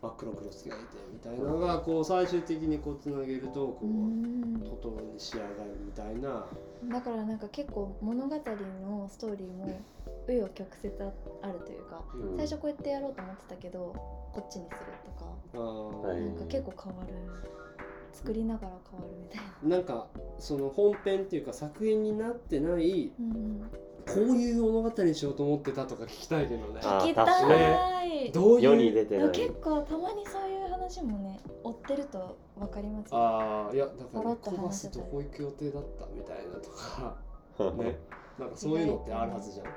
[0.00, 6.46] 真っ黒クロスがいてみたいなのがこう最終的にこうつなげるとこうう、んトトロに仕上がるみたいな。
[6.92, 9.80] だからなんか結構物語のストーリーも
[10.28, 12.36] 紆余曲折ああるというかうん。
[12.36, 13.78] 最初こうやってやろうと思ってたけど
[14.32, 15.58] こっちにするとか
[16.04, 17.14] はいはいなんか結構変わる。
[18.12, 20.08] 作りながら変わるみたいな、なんか
[20.40, 23.62] その本編っていうか作品になってないうん、
[24.14, 26.80] こういう物語にしようと思ってたとか聞きたいけどね。
[26.80, 27.54] 聞きた確
[28.06, 28.62] いどういう？
[28.62, 29.30] 世に出てない。
[29.30, 33.10] 結構たまにそういう話もね追ってると分かります。
[33.12, 35.04] よああいやだからポロッとコバス話せたり。
[35.04, 37.16] どこ行く予定だったみたいなとか。
[37.82, 37.98] ね。
[38.38, 39.66] なんかそういうのってあるはずじゃん。
[39.66, 39.70] い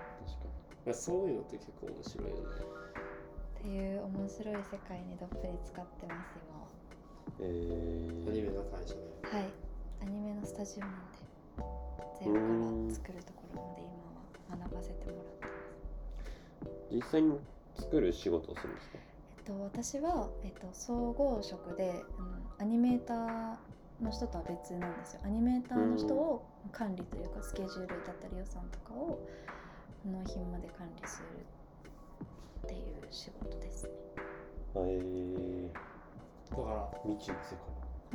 [0.86, 2.42] やそういうのって結構面白いよね。
[3.60, 6.76] っていう面白い世界にどっぷり使ってます
[7.40, 7.44] え
[8.28, 9.02] アニメー、の会社で。
[9.22, 9.50] 今ははい。
[10.02, 14.11] アニメのスタジオなんでゼロから作るところまで今は
[14.60, 16.72] 学ばせてもらってます。
[16.92, 17.40] 実際に
[17.76, 18.98] 作る仕事をするんですか？
[19.38, 23.56] えっと、私は、えっと、総合職で、うん、アニメーター
[24.02, 25.22] の人とは別なんですよ。
[25.24, 29.20] アニメーターの人を管理というかスケジュールだったり予算とかを
[30.06, 31.26] 納品まで管理する
[32.66, 33.92] っていう仕事ですね。
[34.76, 35.70] え
[36.50, 37.56] だかー、未知の世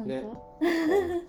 [0.04, 0.22] ね。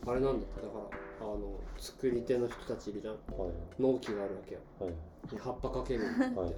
[0.06, 0.80] らあれなんだってだか
[1.21, 3.15] らあの作り手の人たちいるじゃん。
[3.27, 3.51] 界はい。
[3.80, 4.62] 納期があるわけよ。
[4.80, 4.93] はい。
[5.38, 6.53] 葉っぱかけるってはい。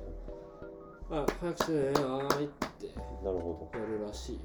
[1.11, 2.87] あ早くしてねはーいって。
[2.87, 2.93] や
[3.23, 4.39] なるほるらしいよ。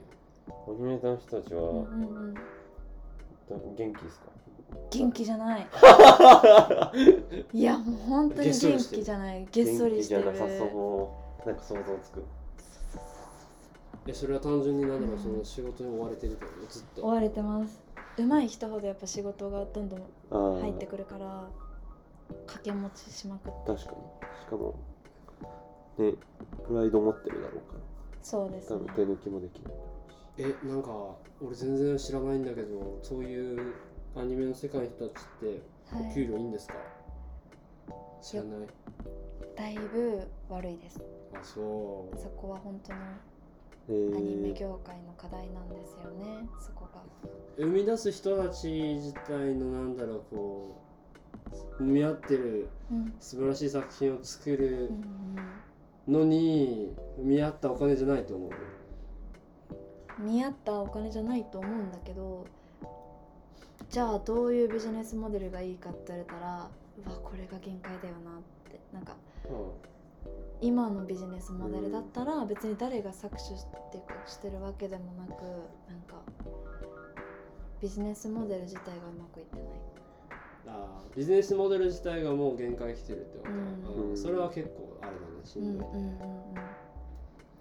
[0.66, 1.85] どアニメーターの人たちは、うんうん
[2.29, 2.35] うん。
[3.77, 4.27] 元気ですか？
[4.90, 5.66] 元気じゃない。
[7.53, 7.62] い。
[7.62, 9.46] やもう本当に元気じゃない。
[9.53, 10.22] げっそりしてる。
[10.24, 11.48] 元気じゃなさそう。
[11.48, 12.24] なんか想像つく
[14.07, 17.03] えそれは単純になんだろうその仕事に追われてるけどずっと。
[17.03, 17.83] 追われてます。
[18.17, 21.49] 上手い人ほどやっぱ仕事がどんどん入ってくるから
[22.47, 23.73] 掛け持ちしまくって。
[23.73, 23.97] 確かに。
[24.40, 24.75] しかも
[25.99, 26.12] ね
[26.67, 27.79] プライド持ってるだろうか
[28.23, 28.81] そうですね。
[28.87, 29.73] ら多分手抜きもできない
[30.38, 30.90] えなんか
[31.40, 33.73] 俺全然知らないんだけどそういう
[34.17, 35.62] アニメの世界の人たちって
[35.97, 36.11] はい。
[36.11, 36.75] お給料いいんですか、
[38.23, 38.69] 知らない？
[39.57, 41.01] だいぶ悪いです。
[41.35, 42.17] あそう。
[42.19, 43.34] そこは本当にえー
[43.88, 47.03] アニメ業界の課題なんですよねそこが。
[47.57, 50.83] 生み出す人たち自体のなんだろうこ
[51.79, 53.14] う見合ってるうん。
[53.20, 58.51] 素晴らしい作品を作るうんのに見合ったお金じゃないと思う。
[58.51, 58.55] うん
[60.18, 62.47] 見合ったお金じゃないと思うんだけど
[63.90, 66.70] じゃあどういうビジネスモデルがいいかって言われたら
[67.05, 68.35] うわこれが限界だよなっ
[68.70, 68.79] て。
[68.92, 69.16] なんか
[70.61, 76.23] 今のビジネスモデルだったら別に誰が搾取っていうかしてるわけでもなくなんか
[77.81, 79.65] ビジネスモデル自体がうまくいってない。
[80.67, 84.11] あービジネスモデル自体がもう限界来てるってこと、うん。
[84.11, 86.19] うんそれは結構あれだねしうんんどい、うんうん。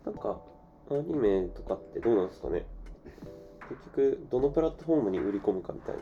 [0.05, 0.39] なんか
[0.89, 2.65] アニメとかってどうなんですかね。
[3.69, 6.01] 結局どのプラットフォームに売り込むかみたいな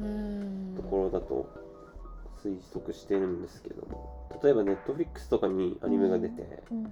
[0.00, 0.74] うん。
[0.76, 1.48] ところだと
[2.42, 6.86] 推測してるんですけども例えばネットフリックスとかにアニメが出て、うん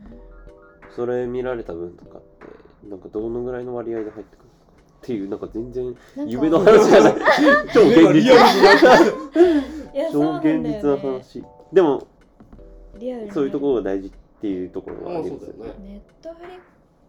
[0.95, 5.95] それ見られた分とかってなんかどのぐらいの割合で入ってくるっていうなんか全然
[6.27, 7.15] 夢の話じゃない。
[7.73, 8.33] 超現実
[10.13, 11.45] 超現実な話。
[11.73, 12.07] でも
[12.99, 15.75] リアルにそういうところが大事っていうところはありますよね。
[15.81, 16.61] ネットフリッ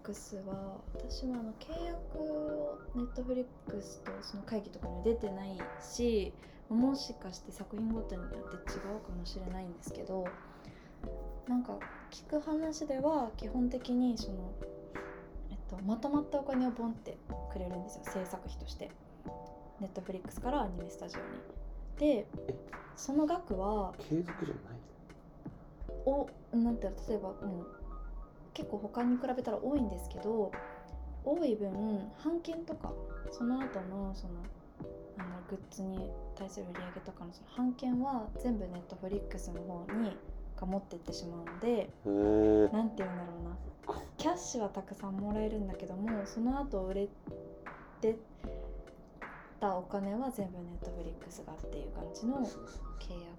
[0.03, 6.33] クスは私もあの契約をネットフリックスとその会議とかには出てないし
[6.69, 8.38] もしかして作品ごとによって
[8.73, 10.25] 違うかもしれないんですけど
[11.47, 11.77] なんか
[12.12, 14.51] 聞く話では基本的にその、
[15.49, 17.17] えっと、まとまったお金をボンって
[17.51, 18.03] くれるんですよ。
[18.06, 18.91] 制作費として。
[19.80, 22.13] ネットフリックスからアニメスタジオに。
[22.15, 22.56] でえ
[22.95, 24.77] その額は継続じゃない。
[26.06, 27.65] おなんていうの例えば、うん、
[28.53, 30.51] 結構他に比べたら多いんですけど
[31.23, 31.71] 多い分
[32.23, 32.93] 版権とか
[33.32, 34.34] その後のその
[35.17, 40.15] なんだろうグッズに対する売り上げとかのその版権は全部ネットフリックスの方に
[40.60, 43.58] が持ってってしまうのでへえなんていうんだろうな。
[44.17, 47.10] キャッシュはたくさんもらえるんだけどもその後売れ
[48.01, 48.17] て
[49.62, 53.38] たお金は全部ネットフリックスがっていう感じの契約。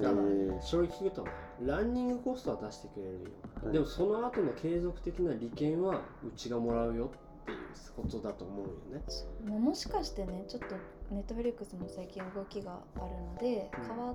[0.00, 1.30] だからへそれ聞くとね
[1.64, 3.18] ランニングコストは出してくれるよ、
[3.64, 3.72] はい。
[3.72, 7.10] でもその後の継続的な利権はうちがもらうよ
[7.46, 7.58] っていう
[7.94, 9.02] ことだと思うよね。
[9.44, 10.74] まあもしかしてねちょっと
[11.10, 13.86] ネットフリックスも最近動きがあるのでうん。
[13.86, 14.14] 変わ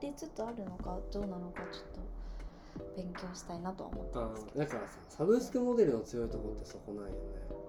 [0.00, 4.58] りつつあるのかどうなのかちょっと勉強したいなとは思ってあますけど。
[4.58, 7.16] だからさサブスクモデルの強いところってそこなんよね。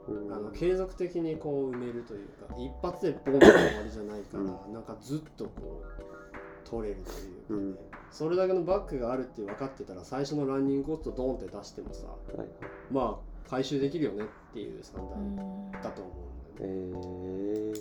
[0.07, 0.33] うん。
[0.33, 7.77] あの継続的にこう埋めるというか一発でボンって終わりじゃないから、うなんかずっとこう取れるというかね、うん。
[8.11, 12.47] それだけのバックがあるって分かってたら最初のランニングコストドンって出してもさはい。
[12.91, 15.71] まあ回収できるよねっていう算う段ん。
[15.71, 16.11] だと思
[16.59, 17.09] うんだよね、
[17.67, 17.75] えー、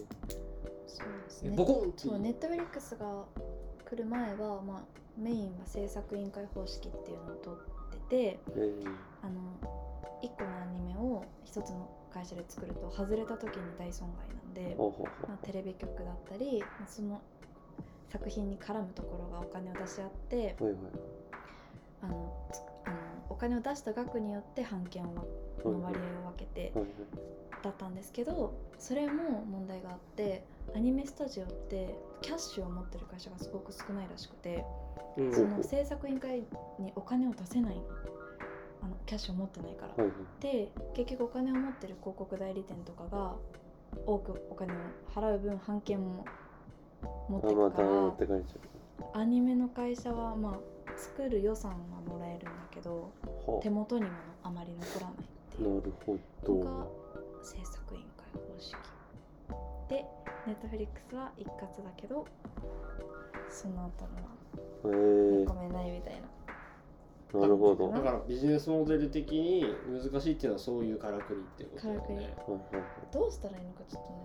[0.87, 1.57] そうですね。
[1.57, 3.25] ボコンそうネットフリックスが
[3.85, 4.81] 来る前は、まあ、
[5.18, 7.72] メインは制作委員会方式っていうのを取って
[8.09, 8.87] てえー、
[9.22, 9.40] あの
[10.22, 17.20] 1個のアニメを1つの会社で作ると外れた時に大損害なんで、ほうほうほまあ、テレビ局だったりまあその
[18.11, 20.75] 作品に絡むところがお金を出し合っていはい
[22.03, 22.96] あのつあの
[23.31, 25.22] お金を出した額によって版権をわ
[25.64, 26.72] の割合を分けて
[27.62, 34.64] だったんですけどそれも問題があってアニメスタジオってキャッシュを持ってる会社がすごく少ないらしくて
[35.16, 36.42] うんその制作委員会
[36.78, 37.76] にお金を出せない
[38.82, 40.04] あのキャッシュを持ってないから。
[40.40, 43.36] で結局お金を持ってる広告代理店とかが
[44.06, 44.76] 多くお金を
[45.14, 46.24] 払う分版権も
[47.28, 53.12] 持ってくからアニメの会社はまあ作る予算はもらえるんだけど
[53.62, 54.10] 手元にも
[54.42, 55.14] あまり残らない
[55.54, 55.64] って。
[55.64, 58.76] あいうなるほのがど制作委員会方式。
[59.88, 60.04] で
[60.46, 61.50] ネットフリックスは一括
[61.84, 62.26] だけど
[63.48, 67.40] その後のはへえ認めないみたいな。
[67.40, 67.88] なるほど。
[67.88, 72.18] はいだからビジネスモデル的に難しいっていうのはそういうからくりってことだよからくり。
[72.18, 72.24] ね。
[72.24, 72.60] はい
[73.12, 74.16] どうしたらいいのかちょっとね。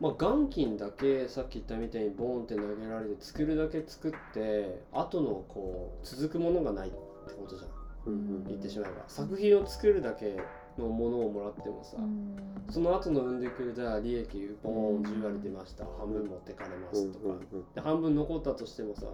[0.00, 6.96] まあ元金だけさっき言ったみたいにボーンって投げられて作るだけ作って後のこう続くものがないって
[7.34, 7.70] ことじゃん
[8.06, 8.44] うんうん。
[8.46, 9.04] 言ってしまえば。
[9.08, 10.38] 作品を作るだけ
[10.78, 12.36] のものをもらってもさ、うん。
[12.70, 15.84] その後の生んでくるじゃあ利益ボーンうん10割出ました。
[15.98, 17.34] 半分持ってかれまうんすとか、
[17.74, 19.06] で半分残ったとしてもさ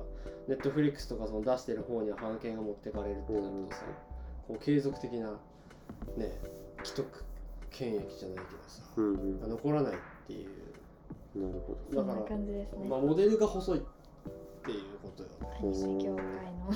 [0.48, 3.84] ネットフリックスとかその出してる方には半券が持ってかれるってなるとさ、
[4.48, 5.30] こう継続的な
[6.16, 6.38] ね
[6.84, 7.24] 既得
[7.70, 9.42] 権益じゃないけどさ、うんうん。
[9.42, 10.48] うん残らないっていう。
[11.36, 12.88] なるほそんなだから、感じですね。
[12.88, 13.82] まあ、モデルが細いっ
[14.64, 15.36] ていうことよね。
[15.60, 16.70] アニメ業界の。
[16.70, 16.72] ど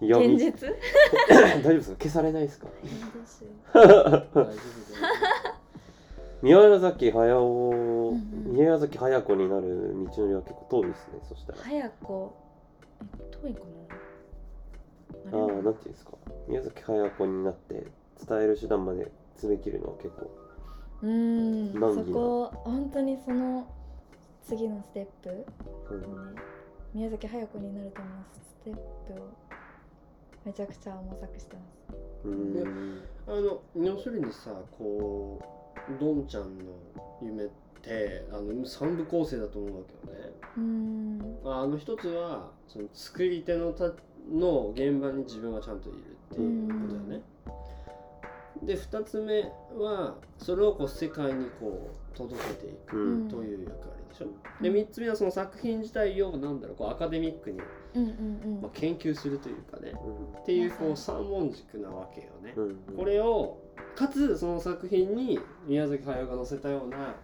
[0.00, 0.68] いやみ現実？
[1.30, 1.96] 大丈夫ですか？
[1.98, 2.66] 消されないですか？
[2.82, 4.56] 変ですよ大丈夫だよ。
[6.42, 11.58] 宮崎駿、宮崎駿子になる道のりは結構遠いですねそしたら。
[11.62, 11.94] 早く
[13.20, 13.60] え遠いか
[15.32, 15.38] な？
[15.38, 16.12] ああなんていうんですか？
[16.48, 17.86] 宮崎駿子になって
[18.28, 20.30] 伝える手段まで詰め切るのは結構
[21.02, 23.66] うーんそこ本当にその
[24.46, 25.44] 次のステップ、ね、
[25.90, 26.34] うん。
[26.92, 29.28] 宮崎駿子になるためのステップを
[30.44, 31.62] めちゃくちゃ模索してま
[32.22, 32.28] す。
[32.28, 33.02] うん。
[33.26, 35.40] あの要するにさこ
[35.88, 36.64] うどんちゃんの
[37.22, 37.48] 夢っ
[37.82, 40.32] てあの3部構成だと思うわけよね。
[40.56, 41.38] うーん。
[41.44, 43.92] あの一つはその作り手のた
[44.30, 45.98] の現場に自分がちゃんといる
[46.32, 47.22] っていうことだよね。
[48.66, 49.42] で2つ目
[49.78, 53.28] はそれをこう世界にこう届けていくうん。
[53.28, 54.26] という役割でしょ？
[54.62, 57.58] で3つ目はその作品自体をなんだろうこうアカデミックに、
[57.94, 58.62] うんうんうん。
[58.62, 62.52] まあ、研究するというかねうっていうこう三文軸なわけよね。
[62.56, 62.96] んうん。
[62.96, 63.58] これを
[63.96, 67.14] かつその作品に宮崎駿が載せたような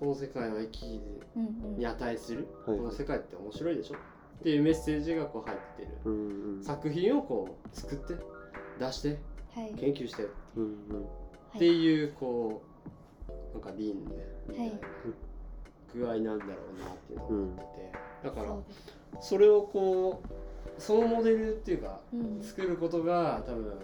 [0.00, 1.00] この世界の息
[1.36, 1.78] うんうん。
[1.78, 2.78] に値する、はい。
[2.78, 3.94] この世界って面白いでしょ？
[3.94, 5.88] っていうメッセージがこう入ってる。
[6.04, 6.62] うんうん。
[6.62, 8.14] 作品をこう作って
[8.78, 9.18] 出して
[9.54, 9.74] はい。
[9.74, 11.58] 研究してっうんうん。
[11.58, 12.62] ていうこ
[13.28, 14.16] うなんか輪廻
[14.48, 14.72] みたいな。
[14.72, 14.80] はい
[15.94, 17.62] 具合なんだろうなっていうのを思って。
[17.62, 17.92] て、
[18.24, 22.42] だからそれをこうそのモデルっていうかうん。
[22.42, 23.78] 作ることが多分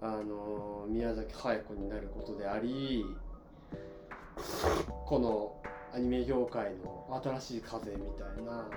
[0.00, 3.04] あの宮崎駿子になることであり
[5.06, 5.60] この
[5.92, 8.68] アニメ業界の新しい風みたいな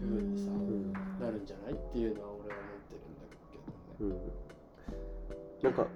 [0.00, 0.92] 部分にさうん。
[1.18, 1.72] なるんじゃない？
[1.72, 2.94] っていうのは俺は思って
[3.98, 4.32] るんだけどね。
[5.62, 5.88] うんなんかめ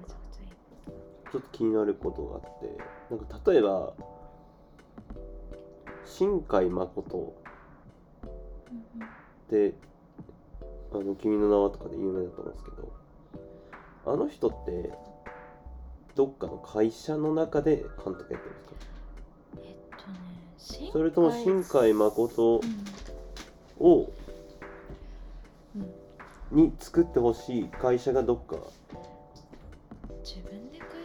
[1.32, 2.78] ちょっと気になることがあって
[3.10, 3.92] なんか例えば
[6.04, 7.34] 新海誠
[8.26, 9.74] って
[10.92, 12.92] あの君の名はとかで有名だと思うんですけど
[14.06, 14.92] あの人って
[16.14, 18.54] どっかの会社の中で監督やってる
[19.58, 19.78] んで
[20.58, 20.92] すか？
[20.92, 23.86] それとも新海誠うん。
[23.86, 24.10] を
[25.76, 26.56] うん。
[26.56, 28.56] に作ってほしい会社がどっか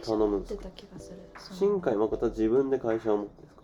[0.04, 1.18] 頼むんです持ってた気がする。
[1.38, 3.62] その新海誠は自分で会社を持ってるんですか？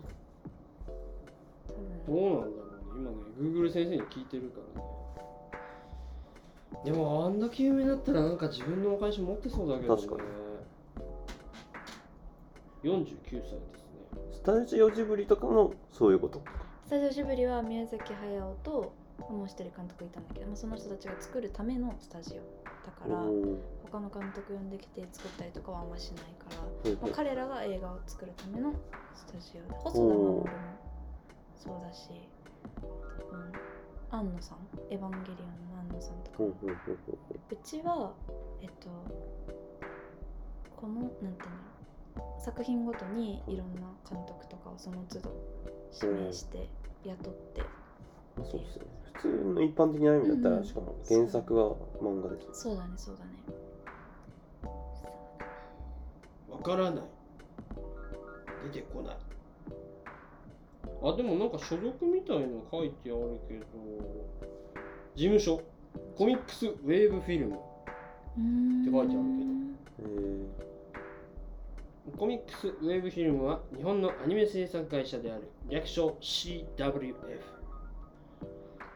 [2.07, 2.51] どうなんだろうね。
[2.95, 4.87] 今ね Google 先生に聞いてるからね。
[6.85, 10.01] でもあんだけ有名だったらなんか自分のお会社持ってそうだけどね。
[10.01, 10.23] 確か
[12.83, 13.59] 49歳ですね。
[14.31, 16.41] スタジオジブリとかもそういうこと？
[16.85, 18.93] スタジオジブリは宮崎駿と
[19.29, 22.37] もう一人監督いたんだけど、まあ、その人たちが作るためのスタジオ
[22.85, 23.21] だから
[23.91, 26.45] 他の監督呼んできて作ったりとかはあんましないか
[26.85, 28.73] ら、まあ、彼らが映画を作るための
[29.15, 29.77] スタジオで。
[29.79, 30.45] 細田守も
[31.57, 32.09] そうだし
[32.79, 33.51] 多分
[34.11, 34.57] 庵野さん
[34.89, 36.43] エヴァンゲリオンの庵野さんとか。
[37.51, 38.13] うちは
[38.61, 38.89] えっと
[40.75, 45.31] このなんていうの作品ごとにいろんな監督とかをその都度
[46.01, 46.69] 指名して
[47.03, 47.61] 雇って、
[48.43, 48.89] そうですよね。
[49.13, 53.31] 普通の一般的なアニメだったら、うんうんしかも原作は漫画ですよそうだねそうだね
[56.69, 57.03] からない。
[58.71, 59.17] 出てこない。
[61.01, 63.65] あでもなんか所属みたいの書いてあるけど。
[65.15, 65.61] 事務所。
[66.15, 66.67] コミックス。
[66.67, 67.55] ウェーブフィルム。
[67.55, 67.57] っ
[68.85, 69.23] て書いてある
[69.97, 70.09] けど。
[72.13, 72.67] えコミックス。
[72.67, 75.49] ウェーブフィルムは日本のアニメ制作会社である。
[75.69, 76.17] 略称。
[76.21, 77.15] CWF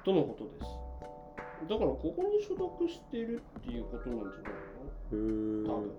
[0.05, 1.69] とのことです。
[1.69, 5.73] だからここに所属してるっていうことなんじゃないの？
[5.73, 5.91] 多分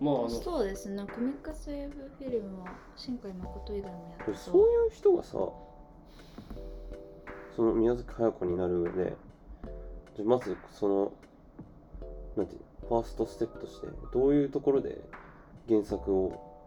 [0.00, 1.04] まああのそうですね。
[1.12, 5.32] コミックスウェーブフィルムは新海誠以外もやってそういう人がさ
[7.56, 9.16] その宮崎駿子になる上で
[10.16, 11.12] じゃあまずその
[12.36, 15.00] なんていうのファーストステップとしてどういうところで
[15.68, 16.62] 原作を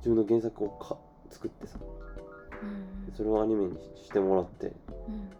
[0.00, 0.96] 自分の原作をか
[1.30, 1.78] 作ってさ
[2.62, 3.72] うんそれをアニメに
[4.04, 4.70] してもらってう
[5.10, 5.30] ん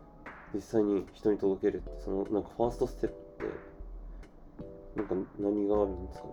[0.55, 3.49] 実際に人に届けるってそのなんかファーストステップっ
[4.95, 6.33] てなんか何があるんですかね？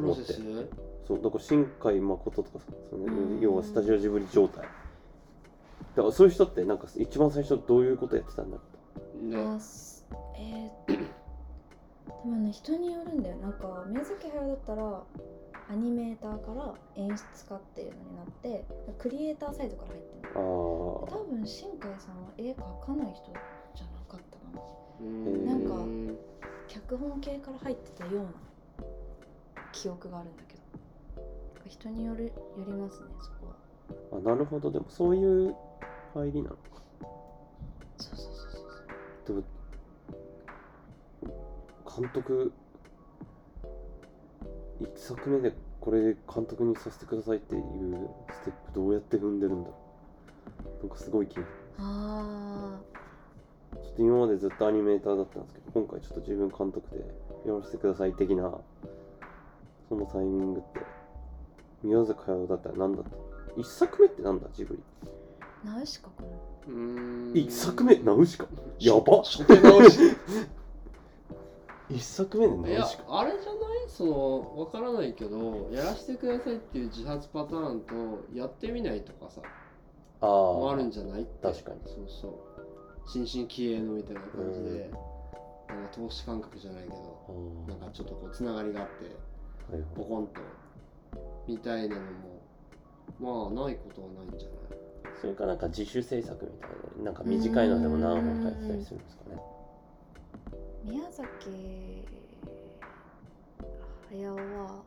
[0.00, 0.40] プロセス？
[1.06, 3.40] そうだから新海誠とかさそのうん。
[3.40, 4.62] 要はスタジオジブリ状態。
[4.62, 8.62] だからそういう人ってなんか一番最初どういうことやってたんだろ
[9.28, 9.56] ね。
[9.56, 10.04] あす
[10.36, 10.98] えー、で
[12.24, 13.36] もね人によるんだよ。
[13.36, 15.02] なんか宮崎駿だったら
[15.68, 18.64] アニメーターから演出家っていうのになって
[18.98, 23.32] クリエイターサイドから入ってるうあ多分新海さんは絵描かない人
[23.74, 24.60] じゃなかったかな。
[25.44, 25.74] なんか
[26.68, 28.30] 脚本系から入ってたような
[29.82, 30.60] 記憶があるんだけど。
[31.68, 34.18] 人によるよりますねそこは。
[34.20, 34.70] ーあなるほど。
[34.70, 35.54] でもそういう
[36.14, 36.56] 入りなの？
[36.56, 36.60] か
[37.98, 38.50] そうそうそう
[39.26, 39.42] そう。
[39.42, 39.42] で
[41.26, 41.32] も
[41.98, 42.52] 監督
[44.80, 47.62] 1作目でこれで監督にさせてくださいっていう
[48.32, 49.74] ステップどうやって踏んでるんだろ
[50.80, 50.86] う。
[50.86, 51.44] なんかすごい気に
[51.78, 52.78] あ
[53.72, 56.98] ちょっと今までずっとアニメーターだったんですけど今回ちょっと自分監督で
[57.50, 58.52] やらせてください的な
[59.88, 60.80] そのタイミングって。
[61.82, 63.10] 宮崎駿だったら何だった？
[63.56, 64.48] 一作目ってなんだ？
[64.52, 64.82] ジブリ。
[65.64, 66.28] ーナウシカかな。
[66.68, 67.36] うーん。
[67.36, 67.96] 一作目？
[67.96, 68.46] ナウシカ？
[68.78, 69.22] やば。
[69.22, 69.98] 初手直し。
[71.88, 73.54] 一作目でナウシカあれじゃない？
[73.88, 77.94] そのわからないけどやらせてくださいっていう自発パターンと
[78.34, 79.40] やってみないとかさ
[80.20, 81.46] あもああるんじゃないって。
[81.46, 81.80] 確かに。
[81.84, 82.32] そうそう。
[83.06, 84.90] 新進気鋭のみたいな感じで、
[85.68, 86.96] なんか投資感覚じゃないけど
[87.68, 89.14] なんかちょっとこうつながりがあって
[89.70, 89.90] はいはい。
[89.96, 90.40] ポコンと
[91.46, 95.20] みたいなのもまあないことはないんじゃない？
[95.20, 99.40] それかなんか自主制作みたいななんか短いのでも何本かやってたりするんですかね。
[100.84, 102.06] 宮崎
[104.10, 104.82] 駿は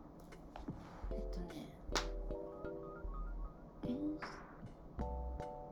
[1.12, 1.70] えっとね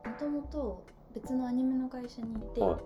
[0.04, 2.72] もともと別のアニメの会社にいて、はい。
[2.72, 2.80] あのね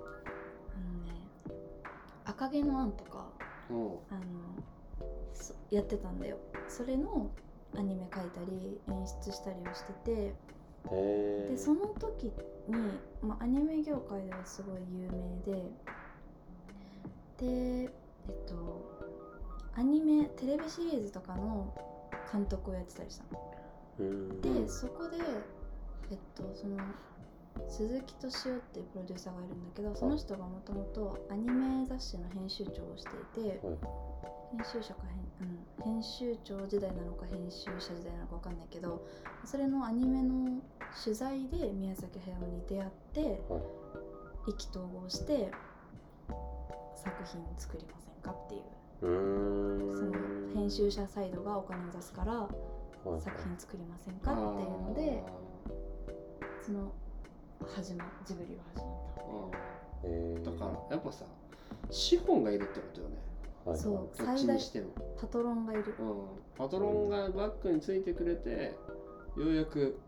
[2.24, 3.26] 「赤毛のアン」とか
[3.70, 3.76] うん。
[3.76, 3.92] あの
[4.68, 4.71] そ
[5.70, 6.36] やってたんだよ。
[6.68, 7.30] それの
[7.76, 10.34] アニメ描いたり演出したりをしてて。
[11.48, 12.32] でその時に、
[13.22, 15.70] まあ、アニメ業界ではすごい有名で。
[17.38, 18.90] でえっと
[19.74, 21.72] アニメテレビシリーズとかの
[22.32, 23.54] 監督をやってたりしたの。
[24.00, 24.40] うん。
[24.40, 25.16] でそこで
[26.10, 26.76] えっとその
[27.68, 33.78] 鈴木敏夫っていうプロデューサーがいるんだけどその人がもともとアニメ雑誌の編集長をしていて、はい。
[34.56, 35.21] 編集者か編,、
[35.78, 39.06] うん、編集長時代なのか編集者時代なのか分かんないけど
[39.44, 40.60] それのアニメの
[41.02, 43.62] 取材で宮崎駿に出会って、はい。
[44.48, 45.50] 意気投合して
[46.96, 48.62] 作品作りませんかっていう。
[49.00, 50.12] その
[50.54, 52.48] 編集者サイドがお金を出すから
[53.18, 55.24] 作品作りませんかっていうので
[56.64, 56.92] その
[57.74, 59.58] 始まジブリが始まった
[60.04, 60.44] えー。
[60.44, 61.24] だからやっぱさ
[61.90, 63.16] 資本がいるってことよね
[63.74, 64.88] そう最大にしても、
[65.20, 65.94] パトロンがいる。
[65.98, 66.16] うん、
[66.56, 68.76] パトロンがバックについてくれて
[69.36, 69.98] ようやく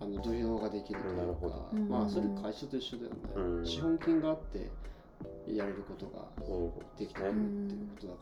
[0.00, 1.22] あの土俵ができるというか。
[1.22, 1.68] なるほど。
[1.72, 3.66] うんまあそれ会社と一緒だよね、うん。
[3.66, 4.70] 資本金があって
[5.46, 6.28] やれることが
[6.98, 7.32] できてくるっ
[7.68, 8.20] ていうことだか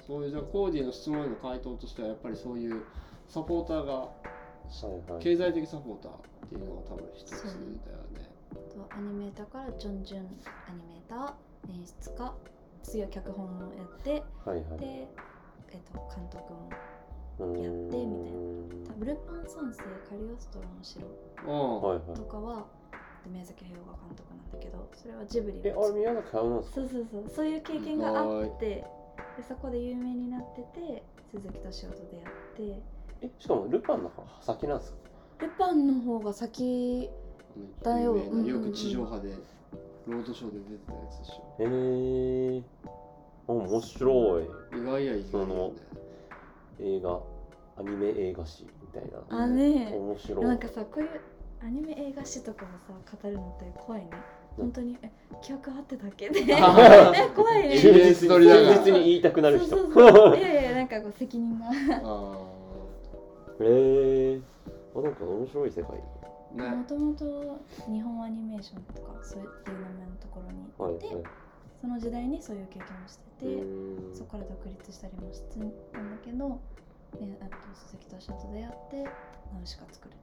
[0.00, 2.82] ら、そういうじゃあコーディの質問への回答としてはやっぱりそういう
[3.28, 4.08] サポーターがは
[5.08, 5.22] いはい。
[5.22, 8.30] 経済的サポーターっていうのが多分一つだよね。
[8.70, 10.28] とアニメーターからジョン・ジュンアニ
[10.86, 12.34] メーター演出家
[12.82, 14.78] 次は脚本もやってはいはい。
[14.80, 15.08] で、
[15.72, 16.68] えっと、監督も
[17.56, 18.94] やってみたいな。
[18.98, 19.78] ブルパン三世
[20.08, 21.06] カリオストロの城
[21.46, 22.14] うんはいはい。
[22.16, 22.66] とかは
[23.26, 26.74] 宮崎駿が監督なんだけどそれはジブリえあれ宮崎駿なんですか？
[26.80, 27.30] そうそうそう。
[27.36, 28.84] そういう経験があってで
[29.46, 32.82] そこで有名になってて鈴木敏夫と出会って。
[33.22, 34.98] えしかもルパンの方先なんですか？
[35.40, 37.10] ルパンの方が先
[37.82, 38.16] だよ。
[38.16, 38.70] 有名なようんうんうん。
[38.72, 39.34] く地上波で
[40.06, 41.42] ロードショーで出てたやつでしょ。
[41.58, 42.62] へえ
[43.48, 44.44] あ面白い。
[44.44, 45.72] 意外や意外やね。
[46.80, 47.20] 映画
[47.76, 49.22] アニメ映画史みたいな。
[49.44, 50.44] あね面白い。
[50.44, 51.08] なんかさこういう
[51.62, 54.10] アニメ映画史とかもさ語るのって怖いね。
[54.56, 55.10] 本当にえ
[55.42, 56.24] 記憶合ってたっけ？
[56.26, 56.28] え
[57.36, 57.78] 怖いね。
[57.80, 57.92] 忠
[58.28, 58.28] 実
[58.92, 60.36] に言いたくなる人そうそうそう。
[60.38, 61.66] いやいやなんかこう責任が。
[62.02, 62.38] あ
[63.60, 64.40] へえ
[64.96, 65.90] あなんか面白い世界
[66.54, 71.28] もともと日本アニメーションとかそういう有名なところにはい行って、
[71.80, 73.62] その時代にそういう経験をしてて、
[74.16, 75.58] そこから独立したりもして
[75.92, 76.48] たんだけど、
[77.20, 79.10] ね、あと鈴木敏夫と出会って
[79.54, 80.16] ナウシカ作るっ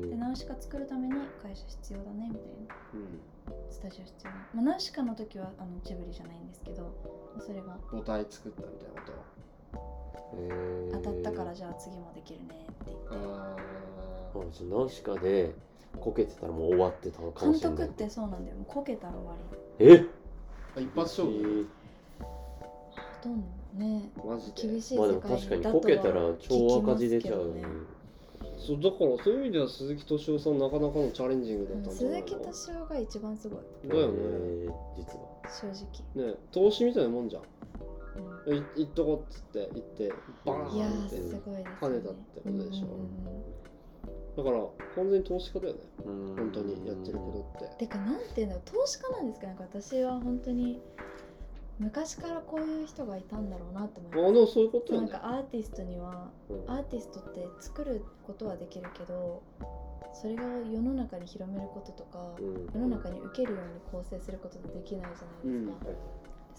[0.00, 2.74] てでナウシカ作るために会社必要だねみたいな。
[2.94, 3.20] うん。
[3.70, 6.94] スタジオ必要だ、まあ、ナウシカの時はあのジブリじゃないんですけど
[7.40, 9.06] それが母体作ったみたいなこ
[10.92, 10.98] と？
[11.02, 13.16] 当たったからじゃあ次もできるねって言って
[14.34, 15.54] ああじゃあナウシカで
[16.00, 17.78] こけてたらもう終わってたのかも監しれない。
[17.78, 18.56] 督ってそうなんだよ。
[18.56, 19.34] もうこけたら終わ
[19.78, 20.04] え？
[20.76, 21.32] あ一発勝負。
[21.38, 21.66] り
[22.20, 22.26] ほ
[23.22, 24.68] とんどねマジで。
[24.68, 27.98] 厳しいまあで世界も確かにだことけたらは超赤字出ちゃう、聞きますけどね。
[28.58, 33.60] そうだからそういう意味では鈴木敏夫さんなかなかのチャレンジングだったんじゃない鈴木敏夫が一番すごい。
[33.88, 34.14] だよね。
[34.96, 35.26] 実は。
[35.48, 35.66] 正
[36.16, 37.42] 直、ね投資みたいなもんじゃん。
[38.46, 38.56] うん。
[38.56, 40.12] い行っとこっつって行って
[40.44, 42.86] バーンいやーってすごいです、ね、跳ねたってことでしょ。
[42.86, 43.57] うんうんうん
[44.36, 44.60] だから
[44.94, 45.80] 完全に投資家だよね。
[46.04, 47.86] 本本当にやってることって。
[47.86, 50.80] てかなんていうんだろう投資家なんですかなんか私は本当に
[51.78, 56.70] 昔からこういう人がいたんだろうなって思いまあでもそういうことなんかアーティストにはうん。
[56.70, 59.42] アーティストって作ることはできるけど
[60.12, 62.70] それが世の中に広めることとかうん。
[62.74, 65.86] 世の中に受けるように構成することってできないじゃないですか、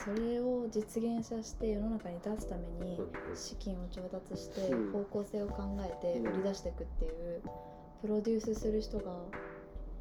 [0.03, 3.01] それを実現させて世の中に出すためにう
[3.33, 4.91] ん資金を調達してうん。
[4.93, 6.27] 方向性を考えてうん。
[6.27, 7.41] 売り出していくっていう
[8.01, 9.11] プロデュースする人が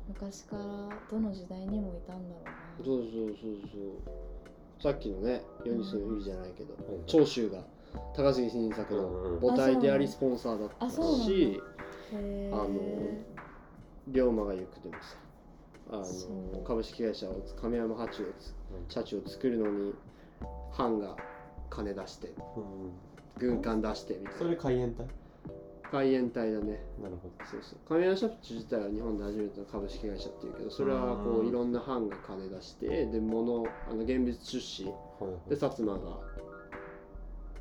[0.09, 0.65] 昔から
[1.11, 2.45] どの時代にもいたんだろう
[2.81, 2.85] な。
[2.85, 4.11] そうそうそうそ
[4.81, 4.83] う。
[4.83, 7.59] さっきのね世にする意味じゃないけどはい長州が
[8.15, 9.41] 高杉新作うんうん。
[9.41, 11.61] の母体でありスポンサーだったし
[12.13, 12.69] あの
[14.07, 15.17] 龍馬が行くでもさ
[15.91, 18.55] あの株式会社を亀山八をつ
[18.89, 19.95] 社長を作るのに
[20.71, 21.17] 藩が
[21.71, 22.93] 金出してうん。
[23.39, 24.39] 軍艦出してみたいな。
[24.39, 25.07] それ海援隊？
[25.91, 26.83] 海援隊だね。
[27.01, 27.47] なるほど。
[27.51, 27.79] そうそう。
[27.89, 34.85] 亀山社長自体は日本で初めての株式会社っていうけどそれはこううんいろんな藩が金出してで物あの現物出資
[35.49, 36.01] で薩摩が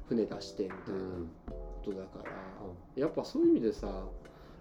[0.09, 1.31] 船出してみたいなうん。
[1.47, 3.87] ことだから、やっぱそういう意味でさ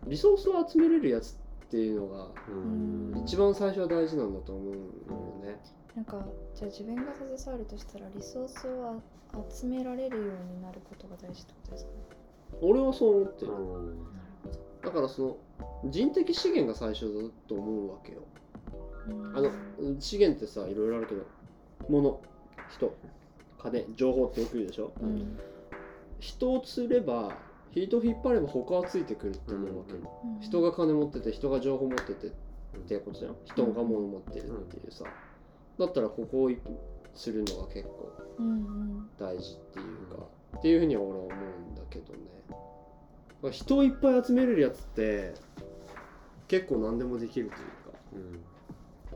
[0.07, 1.46] リソースを集めれるやつって
[1.77, 3.23] いうのがうん。
[3.25, 5.61] 一番最初は大事なんだと思うんだよね。
[5.97, 9.01] なんかじゃあ自分が携わるとしたらリソースを
[9.33, 11.97] あ集められるようになることが大事ってことですかね。
[12.61, 13.53] 俺はそう思ってる、
[14.85, 18.23] だからその人的資源が最初だと思うわけよ。
[19.09, 19.37] うん。
[19.37, 19.51] あの
[19.99, 21.23] 資源ってさいろいろあるけど
[21.89, 22.21] 物
[22.71, 22.95] 人
[23.59, 24.93] 金情報ってよく言うでしょ？
[25.01, 25.39] うん。
[26.21, 27.37] 人を釣れば
[27.85, 29.93] 人を引っ張れば他はついてくるって思うわけ。
[29.93, 32.31] よ、うん人が金持ってて人が情報持っててっ
[32.89, 33.37] てことじゃん。
[33.45, 35.05] 人が物持ってるっていうさ。
[35.79, 36.51] だったらここを
[37.15, 38.13] するのが結構
[39.19, 40.23] 大事っていうか。
[40.59, 43.53] っていうふうには俺は思うんだけどね。
[43.53, 45.35] 人をいっぱい集めれるやつって
[46.49, 47.59] 結構何でもできるという
[47.93, 47.99] か。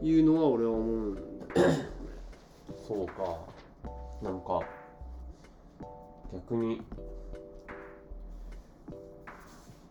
[0.01, 0.07] うん。
[0.07, 1.89] いうのは俺は思うんだよね。
[2.87, 3.39] そうか。
[4.23, 4.61] なんか
[6.35, 6.83] 逆に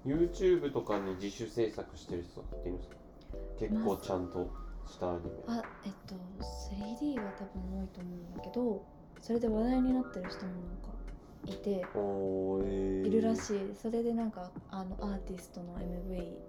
[0.05, 2.95] YouTube とかに自主制作してる人っているんですか？
[3.59, 4.49] 結構ちゃんと
[4.87, 5.29] したアニメ。
[5.47, 6.15] あえっと
[6.73, 8.85] 3D は多分多いと思うんだけど
[9.21, 10.89] それで話題になってる人もなんか
[11.45, 13.07] いておーえー。
[13.07, 13.75] いるらしい。
[13.75, 16.39] それでなんかあのアーティストの MV を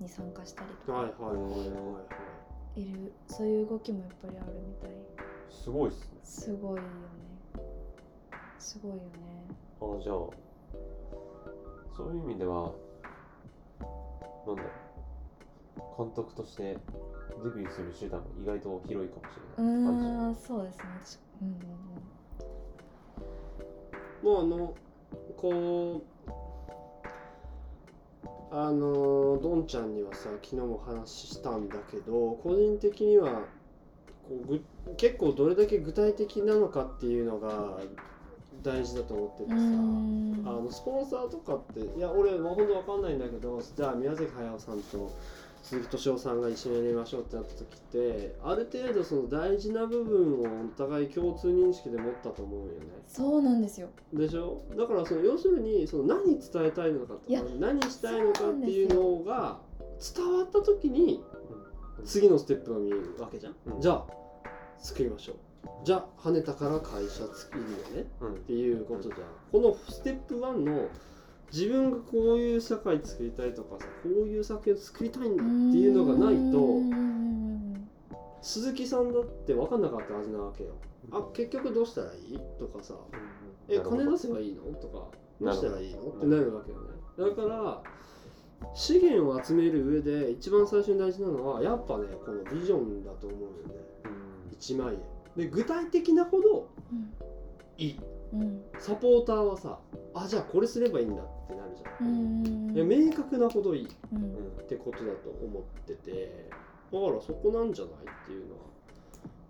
[0.00, 0.98] に参加したりとか。
[0.98, 2.00] はいはいはいは
[2.76, 3.12] いる。
[3.26, 4.90] そういう動きもやっぱりあるみたい。
[5.50, 6.20] すごいっすね。
[6.22, 6.88] すごいよね。
[8.58, 9.02] すごいよね。
[9.80, 10.16] あじゃあ
[11.96, 12.72] そういう意味では
[14.46, 14.62] なんだ
[15.98, 16.76] 監督としてデ
[17.54, 19.84] ビューする手段が意外と広いかもしうれない。
[19.84, 20.40] 感じ。
[20.40, 21.48] そうですね私うん
[24.28, 24.34] うん。
[24.34, 24.74] もうあの
[25.36, 26.26] こう
[28.50, 33.30] あのドンちゃんにはさ昨日も話したんだけど個人的には
[34.28, 34.64] こうぐ
[34.96, 37.80] 結構どれだけ具体的なのかっていうのが
[38.62, 45.12] 大事だと思っててさ、あのスポンサーとかっていや俺もうほんとわかんないんだけどじゃあ宮崎駿さんと
[45.62, 52.72] 鈴木敏夫さんが一緒にやりましょうってなった時ってある程度その大事な部分をお互い共通認識で持ったと思うよね。
[53.08, 53.88] そうなんですよ。
[54.12, 54.62] でしょ？
[54.76, 59.58] だからその要するにその何伝えたいのかとか何したいのかっていうのが
[60.14, 61.22] 伝わった時に
[62.04, 63.80] 次のステップが見えるわけじゃん、うん。
[63.80, 64.06] じゃあ
[64.78, 65.36] 作りましょう
[65.84, 68.32] じゃあ跳ねたから会社作るよねうん。
[68.34, 69.16] っていうことじゃん。
[69.52, 70.88] このステップ1の
[71.52, 77.88] 自分がこういう社会作りたいとかさこういう作品を作りたいんだっていうのがないとうん
[78.42, 80.74] 鈴木さんだって分かんなかったはずなわけよ。
[81.12, 82.94] あ結局どうしたらいいとかさ
[83.68, 85.08] え金出せばいいのとか
[85.40, 85.50] ど。
[85.50, 86.90] うしたらいいのってなるわけよね。
[87.18, 87.82] だから
[88.74, 93.74] 資源を集める上で一番最初に大事なのはやっぱねこのビジョンだと思うよね。
[94.04, 94.56] うん。
[94.58, 97.12] 1万円で具体的なほどうん
[97.78, 98.00] いい。
[98.32, 98.62] うん。
[98.78, 99.78] サポーターはさ
[100.14, 102.08] あじゃあこれすればいいんだってなるじゃん。
[102.08, 102.10] う
[102.42, 104.66] んいや明確なほどいいっうん。
[104.66, 106.48] てことだと思ってて
[106.92, 108.60] だからそこなんじゃないっていうのは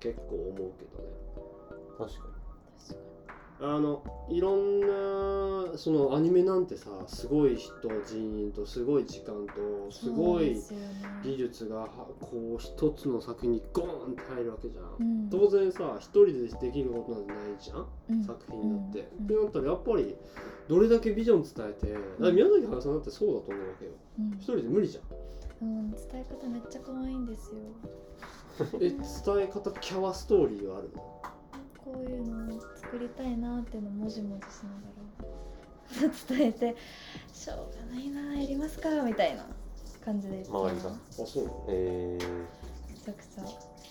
[0.01, 1.09] 結構思うけどね。
[1.99, 2.28] 確か
[3.59, 7.72] あのいろんなそのアニメなんてさすごい人
[8.07, 10.61] 人員とすごい時間とすごい
[11.24, 11.88] 技術がは
[12.20, 15.30] こう一つの作品にゴーンって入るわけじゃん、うん。
[15.30, 17.86] 当然さ一人でできることなんてないじゃん？
[18.11, 18.24] うん。
[18.24, 19.24] 作品だって、うん。
[19.24, 20.16] ってなったらやっぱり
[20.68, 23.92] どれだけビジョン伝えて宮崎駿さんだってそうだと思うわけよ。
[24.18, 24.32] うん。
[24.34, 25.04] 一人で無理じゃん。
[25.62, 27.61] うん伝え方めっちゃ可愛いんですよ。
[28.80, 28.98] え伝
[29.44, 31.02] え方キャワストーリーはあるの？
[31.87, 34.70] こういうのを作りたいなっていうのをもじもじしな
[36.03, 36.76] がら伝えて
[37.32, 37.57] 「しょう
[37.89, 39.47] がないなやりますか」みたいな
[40.05, 40.91] 感じで周りが。
[40.91, 41.45] あそう。
[41.45, 42.18] なのえ
[42.91, 43.45] めちゃくちゃ。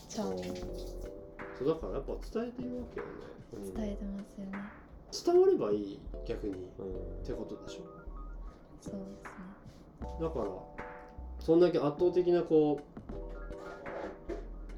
[0.09, 0.59] チャーミング
[1.57, 3.11] そうだからやっぱ伝えてるわけよね。
[3.53, 4.51] ー伝えてますよね。
[5.25, 7.83] 伝わればいい逆にっうんてことでしょ。
[8.81, 10.09] そうですね。
[10.19, 10.45] だから
[11.39, 12.81] そんだけ圧倒的なこ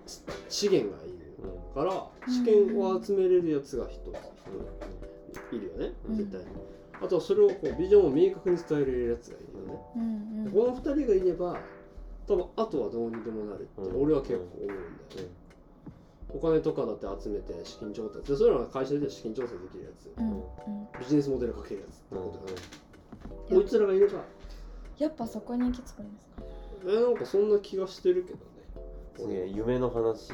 [0.06, 1.14] うし資源がいる。
[1.16, 1.27] うん
[1.78, 2.34] からうん。
[2.34, 5.94] 試験を集めれるやつが一ついるよね。
[6.10, 6.18] うん。
[6.18, 6.48] 絶対に、
[7.02, 10.06] あとはそれをこうビジョンを明確に伝えれるやつがいるよね、うんう
[10.42, 10.46] ん。
[10.46, 11.58] でこの二人がいれば
[12.28, 14.04] 多分あとはどうにでもなるってうん。
[14.04, 14.88] 俺は結構思うんだよね、
[16.34, 20.12] お金とかだって集めて資金調達でそういうのが会社で資金調達できるやつ。
[20.18, 20.44] うんうん。
[21.00, 22.64] ビジネスモデルかけるやつってうんことだよね、
[23.50, 23.58] うん。
[23.62, 24.24] こいつらがいれば。
[24.98, 26.28] やっぱそこに行き着くんです
[26.86, 26.92] か？
[26.92, 28.44] えなんかそんな気がしてるけどね。
[29.16, 30.34] すげえ夢の話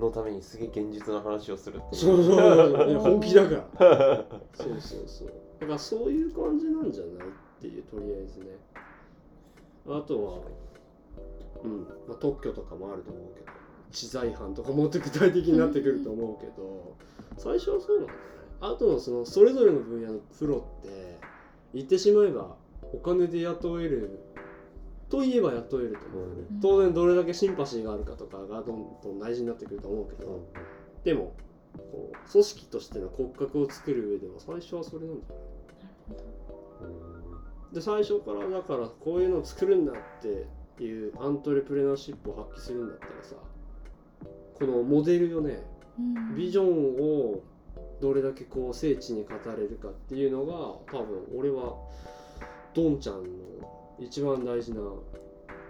[0.00, 2.90] のためにすげえ現実の話をするっていそうそうそう。
[2.90, 4.24] い や本気だから。
[4.54, 5.28] そうそうそう。
[5.60, 7.30] だからそういう感じなんじゃないっ
[7.60, 8.56] ていうとりあえずね。
[9.86, 10.38] あとは
[11.62, 13.46] うん、まあ、特許とかもあると思うけど。
[13.90, 16.94] 知財犯とかもっと具体的になってくると思うけど。
[17.36, 18.24] 最初はそうなんだよね。
[18.60, 21.18] あとはそのそれぞれの分野のプロって
[21.72, 22.56] 言ってしまえば
[22.92, 24.20] お金で雇える
[25.10, 26.60] といえば雇えると思うよね、うん。
[26.60, 30.48] 当然どれだけシンパシーがあるかとかがどんどん大事になってくると思うけど、
[31.04, 31.34] でも
[31.76, 35.34] こう組織としての骨格を作る上では最初はそれなんだよ
[36.10, 36.52] なるほ
[37.72, 37.74] ど。
[37.74, 43.36] で最初からだからこういうのを作るんだっていうアントレプレナーシップを発揮するんだったらさ
[44.54, 45.62] このモデルよね
[45.98, 46.36] うん。
[46.36, 47.42] ビジョンを
[48.00, 50.54] どれだけこう精緻に語れるかっていうのが
[50.98, 51.76] 多分俺は
[52.74, 54.80] ドンちゃんの一番大事な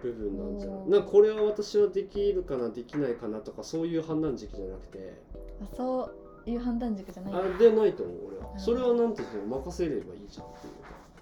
[0.03, 0.89] 部分なんじゃない？
[0.89, 5.21] なこれは私はできるかなできないかなとかそういう判断軸じゃなくて。
[5.63, 6.11] あそ
[6.47, 8.51] ういう判断軸じゃないあれでないと思う俺は。
[8.55, 8.61] うん。
[8.61, 10.73] それはなんていうの任せればいいじゃんっていう。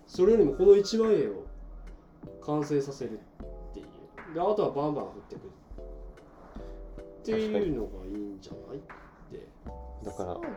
[0.07, 1.45] それよりもこの1万円を
[2.45, 4.35] 完成させるっていう。
[4.35, 5.51] であとはバンバン振ってくる
[7.21, 8.79] っていうのがいいんじゃない？
[8.79, 8.81] っ
[9.33, 9.47] て。
[10.05, 10.49] だからそうか。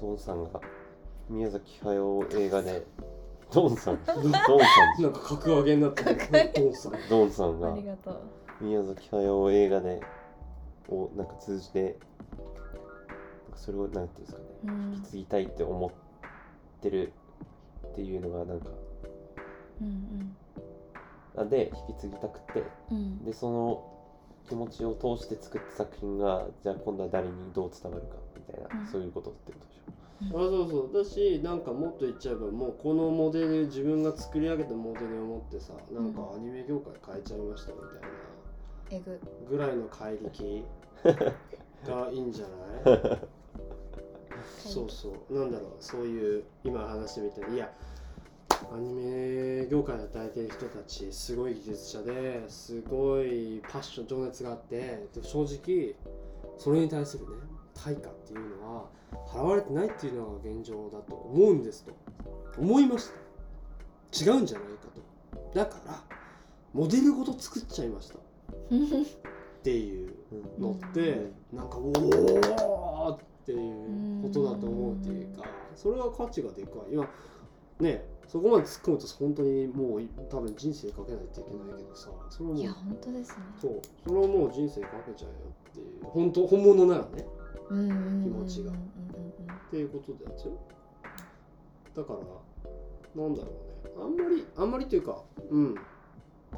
[0.00, 0.60] ドンさんが
[1.28, 2.86] 宮崎駿映画で
[3.52, 4.38] ドンさんドンさ
[4.98, 5.02] ん。
[5.02, 6.18] なんか格上げになってる。
[6.54, 7.72] ドンさんドンさんが。
[7.72, 8.20] ありがとう。
[8.60, 10.00] 宮崎駿映画で
[10.88, 11.96] をなんか通じてなんか
[13.56, 14.44] それをなんていうんですかね。
[14.64, 14.94] うん。
[14.94, 15.90] 引き継ぎたいって思っ
[16.82, 17.12] てる
[17.92, 18.66] っていうのがなんか。
[19.80, 20.36] うん
[21.36, 22.62] あで引き継ぎたくて。
[22.90, 23.24] うんうん。
[23.24, 23.86] でその
[24.48, 28.86] 気持ちを通して作った作品がじゃあ今度は誰にどう伝わるかみたいな、うん。
[28.86, 29.79] そういうことってことでしょ
[30.28, 31.04] あそうそう。
[31.04, 38.08] だしなんかもっと言っちゃえばもうこのモデル自分が作り上げたモデルを持ってさなんかアニメ業界変えちゃいましたみたいな。
[38.90, 39.20] えぐ。
[39.56, 40.64] ぐらいの怪力
[41.86, 42.46] がいいんじゃ
[42.90, 43.18] ない？
[44.58, 45.34] そうそう。
[45.34, 45.70] なんだろう。
[45.80, 47.72] そういう今話してみたいにいや
[48.72, 55.94] アニメ業界で働いてる人たちすごい技術者ですごいパッション情熱があってで正直
[56.58, 57.30] それに対するね
[57.82, 58.84] 対価っていうのは
[59.28, 61.92] 払われてないっていうのが現状だと思うんですと。
[62.58, 64.32] 思いました。
[64.32, 65.58] 違うんじゃないかと。
[65.58, 66.02] だから
[66.72, 68.18] モデルごと作っちゃいました。
[68.18, 70.14] っていう
[70.58, 76.92] うのって、なんかおーっていうことだと思うっていうかそれは価値がでかい。
[76.92, 77.08] 今
[77.80, 83.36] ねそこまで突っ込むと本当にもう多分人生かけないといけないけどさそれはもいうや本当ですね。
[83.60, 83.80] そう。
[84.04, 85.36] それはもう人生かけちゃうよ
[85.70, 86.04] っていう。
[86.04, 87.08] 本当本物ならね。
[87.12, 87.39] うんうんうんうん
[87.70, 88.72] 気持ちが。
[88.72, 88.74] っ
[89.70, 90.58] ていうことですよ
[91.94, 92.18] だから
[93.22, 93.94] なんだろうね。
[94.02, 95.74] あんまりあんまりというかうん。
[96.52, 96.56] あ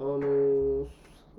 [0.00, 0.86] のー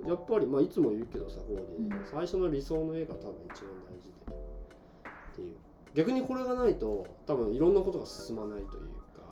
[0.06, 2.04] やっぱりまあいつも言うけどさこうに、うん。
[2.10, 4.32] 最初の理想の絵が多分一番大事で。
[4.32, 5.56] っていう。
[5.94, 9.22] 逆にこれがないと多分いろんなことが進まないというか。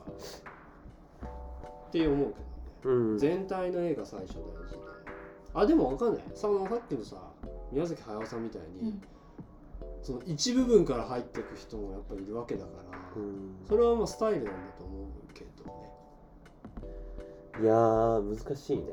[1.87, 2.33] って思う
[2.81, 3.03] けどね。
[3.11, 3.17] うん。
[3.19, 4.79] 全体の絵が最初大事で。
[5.53, 6.23] あでもわかんない。
[6.33, 7.17] ささっきのさ
[7.71, 9.01] 宮崎駿さんみたいに、うん
[10.03, 13.55] その一部分から入っていく人もやっぱりいるわけだから、うん。
[13.67, 15.71] それはまあスタイルなんだと思うけどね。
[17.61, 18.83] いやー難しいね。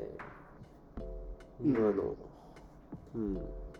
[1.63, 1.71] うん。
[1.75, 2.15] 今の。
[3.17, 3.39] うん。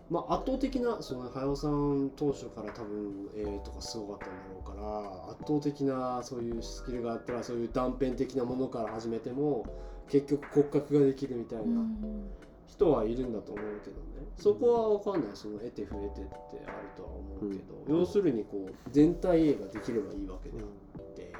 [0.09, 9.65] まあ圧倒的なその駿さん当初から多分絵とかすごかったんだろうから圧倒的なそういうスキルがあったらそういう断片的なものから始めても
[10.09, 12.31] 結局骨格ができるみたいな、うんうん
[12.71, 14.03] 人はいるんだと思うけどね。
[14.37, 15.35] そこは分かんない。
[15.35, 16.31] その得て増えてって
[16.65, 17.99] あるとは思うけど、うん。
[17.99, 20.63] 要するにこう全体映画できればいいわけであ
[20.99, 21.33] って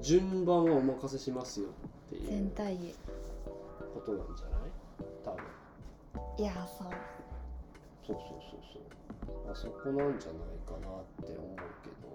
[0.00, 1.72] 順番はお任せしますよっ
[2.10, 2.94] ていう全体へ。
[3.94, 4.60] ことなんじゃない？
[5.24, 5.40] 多分。
[6.38, 6.88] いやそう。
[8.06, 8.18] そうそう
[8.50, 8.78] そうそ
[9.48, 9.52] う。
[9.52, 12.08] あそこなんじゃないかなって思うけど。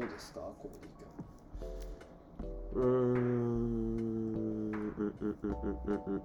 [0.00, 0.90] どうですかコーディ
[2.74, 2.86] うーん。
[4.96, 5.50] うんうんうんうん
[5.86, 6.22] うんうん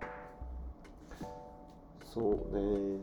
[2.13, 2.99] そうね。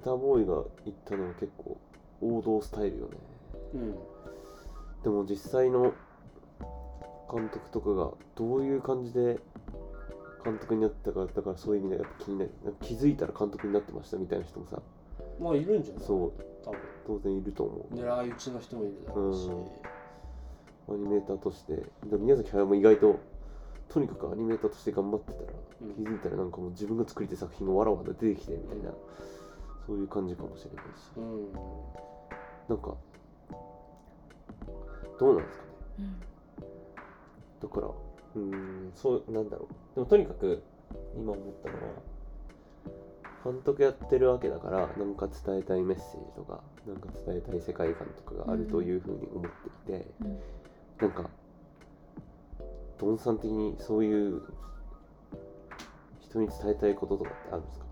[0.00, 1.78] 歌ボーイが言ったのは結構
[2.20, 3.12] 王道スタイルよね。
[3.72, 3.94] 君
[5.02, 5.94] でも実際の
[7.32, 9.38] 監督とかがどういう感じで
[10.44, 12.50] 監督になったかだからそういう意味でやっぱ気になる。
[12.82, 14.76] 気づいたら監督になってましたみたいな人もさ。
[14.76, 14.80] う
[15.42, 16.04] んまあいるんじゃない？
[16.04, 16.32] そう。
[16.62, 16.80] 多分。
[17.06, 17.94] 当然いると思う。
[17.94, 19.50] 狙い撃ちの人もいるだろうし、
[20.88, 21.76] アニメーターとして。
[21.76, 23.18] でも宮崎駿も意外と
[23.90, 25.46] とにかくアニメーターとして頑張ってたら、
[25.82, 25.94] うん。
[25.94, 28.92] 気づいたらなんかもう自分が作りたい作品がわらわら出てきてみたいな
[29.86, 31.12] そういう感じかもしれないし。
[31.16, 31.52] うん。
[32.68, 32.94] なんか
[35.18, 35.70] どうなんですかね。
[35.98, 36.20] うん。
[37.60, 39.74] だからうーんそうなんだろう。
[39.96, 40.62] でもとにかく
[41.16, 41.80] 今思ったのは
[43.42, 49.50] 監督やってるわけだからなんか伝えたいメッセージとかなんか伝えたい世界観とかがあるというふうに思っ
[49.86, 50.38] ていて、うん。
[51.00, 51.28] なんか
[53.00, 54.42] ドンさん的にそういう
[56.20, 57.86] 人に伝えたいこととかってあるんですか？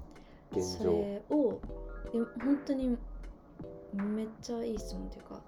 [0.52, 1.60] 現そ状れを
[2.44, 2.98] 本当に
[3.94, 5.40] めっちゃいい質問というか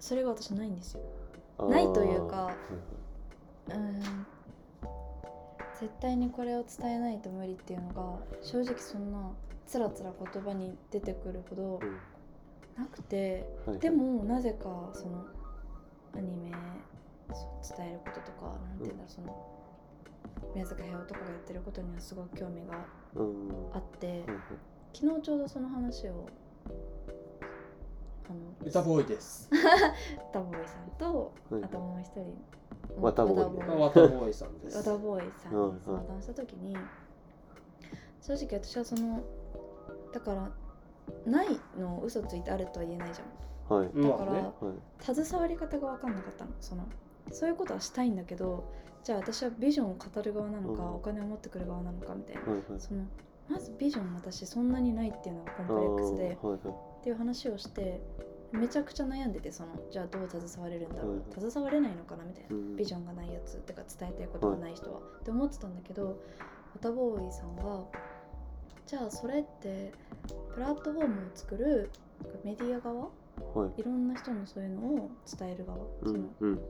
[0.00, 1.02] それが私ないんですよ。
[1.68, 2.50] ないというか
[3.68, 4.00] うん
[5.78, 9.30] 絶対にこれを伝えないと無理っていうのが正直そんな
[9.66, 11.80] つらつら言葉に出てくるほど
[12.76, 13.78] なくてうんはいはい。
[13.80, 14.64] でもなぜか
[14.94, 15.24] その
[16.16, 16.50] アニメ
[17.34, 19.46] そう伝えることとかなんていうんだろうその
[20.54, 24.24] 宮崎駿とかがやってることにはすごく興味がうんあって
[24.92, 26.28] 昨日ちょうどその話を
[28.28, 29.48] あの歌ボーイです。
[30.32, 32.36] タボーイさんとはいあともう一人
[33.00, 34.76] ワタボーイさんです。
[34.76, 36.76] ワタボーイさんうんに相談した時に
[38.20, 39.22] 正直私はその
[40.12, 40.50] だから
[41.26, 43.24] ないのを嘘ついてあるとは言えないじゃ
[43.74, 43.78] ん。
[43.78, 43.86] はい。
[43.86, 45.14] だから、まあねはい。
[45.14, 46.84] 携わり方が分かんなかったのその
[47.32, 48.72] そういうことはしたいんだけど
[49.04, 50.94] じゃあ私はビジョンを語る側なのか、うん。
[50.96, 52.62] お金を持ってくる側なのかみたいな、はいはい。
[52.78, 53.04] その
[53.48, 56.58] まずビジョン私そんなにないっていうのがコンプレックスではいはい。
[57.00, 58.00] っていう話をして
[58.52, 66.20] めちゃくちゃ悩んでてそのじゃあどう携われるんだろう、はい携われないのかなみたいな、うんビジョンがないやつってか伝えたいことがない人は、って思ってたんだけど
[66.74, 67.84] ワタボーイさんが
[68.86, 69.92] じゃあそれって
[70.54, 71.90] プラットフォームを作る
[72.44, 73.10] メディア側？
[73.54, 73.80] はい。
[73.80, 76.60] いろんな人のそういうのを伝える側、うそのんうん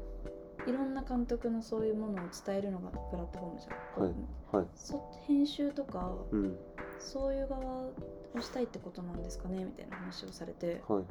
[0.69, 4.15] いろんな監督のそういうものを伝えるのがプラットフォームじゃん、はい
[4.57, 4.67] はい。
[4.75, 6.57] そ編集とかうん。
[6.99, 7.93] そういう側を
[8.41, 10.83] したいってことなんですかねみたいな話をされて。
[10.89, 11.05] はい。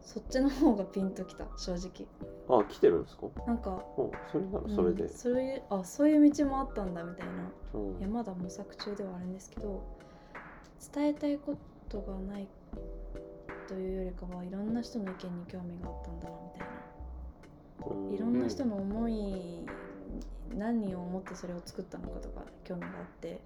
[0.00, 2.06] そっちの方がピンときた正直。
[2.60, 3.26] あ来てるんですか？
[3.46, 5.04] なんかおそれならそれで。
[5.04, 7.32] うん、そういうあそういう道もあったんだみたいな。
[7.74, 7.98] うん。
[7.98, 9.82] いやまだ模索中ではあるんですけど
[10.94, 11.56] 伝えたいこ
[11.88, 12.46] とがない
[13.66, 16.66] というよりかはいろんな人の意見に興味があったんだなみたいな。
[16.66, 16.93] うん
[18.12, 19.66] いろんな人の思い
[20.56, 23.40] 何を思ってそれを作ったのかとか興味があって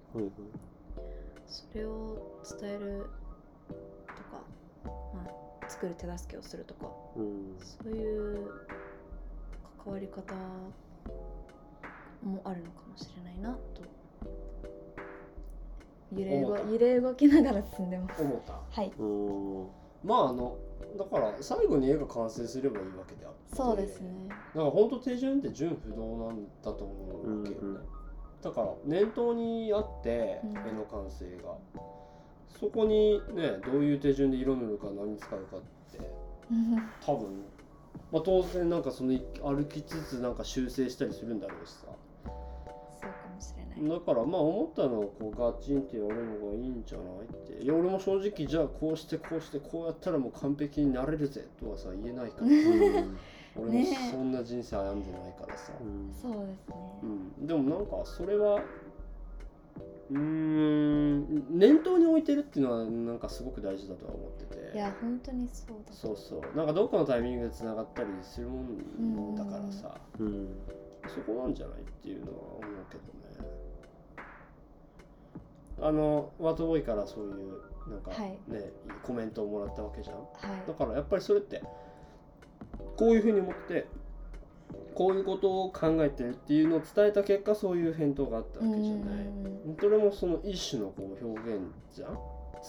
[1.47, 3.09] それを伝える
[4.07, 4.43] とか、
[4.85, 5.25] ま
[5.61, 8.51] あ、作る手助けをするとかうんそういう
[9.83, 10.33] 関わり方
[12.23, 13.81] もあるのかもしれないなと。
[16.11, 18.21] 揺れ動揺れ動きながら進んでます。
[18.21, 18.53] 思った。
[18.53, 19.67] はい、うん。
[20.03, 20.57] まああの
[20.97, 23.55] だから最後に絵が完成すればいいわけであって。
[23.55, 24.11] そうですね。
[24.27, 27.81] だから本当手順って純不動なんだと思うわけよね、うんうん。
[28.41, 30.51] だから念頭にあってうん。
[30.51, 31.55] 絵の完成が、
[32.59, 35.61] そこにねどういう手順で色塗るか何使うかっ
[35.91, 35.99] て
[37.05, 37.45] 多分、
[38.11, 41.87] まあ、当然なんかその歩きつつなんか修正したりするんだろうしさ
[43.87, 47.63] だからまあ思ったのをこうガチンってやるのがいいんじゃないって。
[47.63, 51.47] いや俺も正直じゃあこうしてこうしてこうやったらもう完璧になれるぜ。
[51.59, 52.47] とはさ言えないから。
[52.47, 53.17] うん。
[53.55, 53.97] 俺もね。
[54.11, 56.13] そんな人生歩んでないからさ、うん。
[56.13, 56.75] そうですね。
[57.03, 57.05] う
[57.43, 58.61] ん、でもなんかそれは
[60.11, 64.75] うーん念頭に置いてるっていうのはなんかすごく大事だとは思ってて。
[64.75, 66.57] いや本当にそうだそうそう。
[66.57, 70.47] なんかどっかのタイミングでつながったりするもんだからさ、うん
[71.13, 73.49] そこなんじゃないっていうのは思うけどね。
[75.81, 78.37] あのワートボーイからそういうなんかはい。
[78.47, 78.71] ね、
[79.03, 80.17] コメントをもらったわけじゃん。
[80.17, 80.67] はい。
[80.67, 81.63] だからやっぱりそれって
[82.97, 83.87] こういうふうに思って
[84.93, 89.25] こういうことを考えてるっていうのを伝えた結果そういう返答があったわけじゃない。
[89.79, 91.61] それもその一種のこう表現
[91.93, 92.19] じゃん。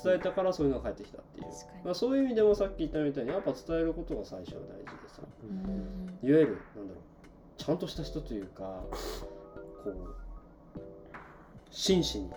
[0.04, 1.46] 伝えたからそういうのが返ってきたっていう。
[1.84, 5.22] まあ、そういう意味でもさっき言ったみたいにやっぱ伝えることが最初は大事でさ。
[5.42, 6.28] うん。
[6.28, 6.58] いわゆる？
[6.76, 7.02] なんだろう
[7.60, 8.62] ちゃんとした人というか
[9.84, 10.80] こう
[11.70, 12.30] 真摯に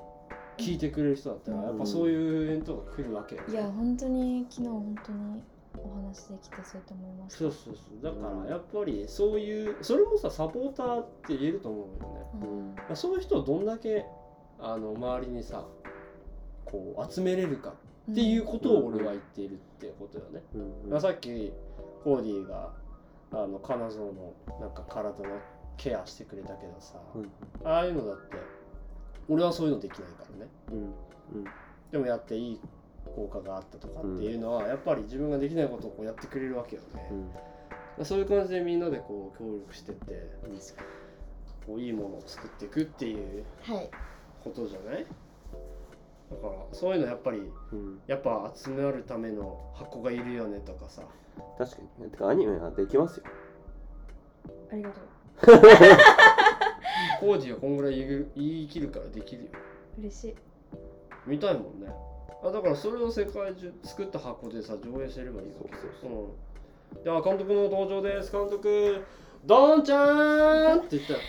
[0.57, 3.35] 聞いてくれる人だったらやっぱそういう返答が来るわけ。
[3.35, 5.41] よ、いや本当に昨日本当に
[5.77, 7.39] お話できてそうやって思いました。
[7.39, 8.03] そうそうそう。
[8.03, 12.45] だからやっぱりそういうそれもさサポーターって言えると思うよね。
[12.45, 12.75] うん。
[12.75, 14.05] まあそういう人をどんだけ
[14.59, 15.65] あの周りにさ
[16.65, 17.73] こう集めれるか
[18.11, 20.91] っていうことを俺は言っているってことよね、うん。
[20.91, 21.53] まあさっき
[22.03, 22.82] コーディが
[23.33, 25.13] あの彼女のなんか体の
[25.75, 27.31] ケアしてくれたけどさ、うん。
[27.67, 28.37] ああいうのだって
[29.27, 30.51] 俺はそういうのできないからね。
[30.71, 30.93] うん
[31.91, 32.59] でもやっていい
[33.15, 37.09] 効果があったとかっていうのは、やっぱり自分ができないことをこうやってくれるわけよね、
[37.99, 38.05] うん。
[38.05, 40.31] そういう感じでみんなでこう協力してって
[41.67, 43.43] こういいものを作っていくっていう
[44.43, 45.05] ことじゃない？
[46.41, 47.39] だからそういうのやっぱり
[47.71, 47.99] うん。
[48.07, 51.03] やっぱ集めるための箱がいるよねとかさ。
[51.57, 52.09] 確かに。
[52.11, 53.23] てかアニメはできますよ。
[54.71, 55.03] ありがとう。
[57.19, 59.49] コーディはこんぐらい言い切るからできるよ。
[59.99, 60.35] 嬉しい。
[61.25, 61.93] 見たいもんね。
[62.43, 65.75] あだからそれを世界中作った箱でさ上映すればいいわけ。
[65.77, 66.11] そうそう
[66.97, 66.99] う。
[66.99, 68.31] ん、では監督の登場です。
[68.31, 69.03] 監督
[69.45, 71.19] ドンちゃーんって言ったら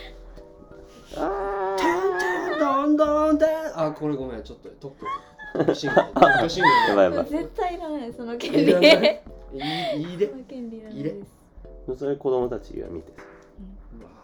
[1.16, 1.76] あ
[2.58, 5.06] 「ドンドンであこれごめんちょっと特許
[5.54, 6.76] 特許シングル特許シングル。
[6.88, 7.30] やばいやばい。
[7.30, 9.22] 絶対いらないその権い利らない。
[9.52, 10.30] いいいいで。
[10.30, 11.14] その権利いらないいいで。
[11.96, 13.12] それ子供たちが見て。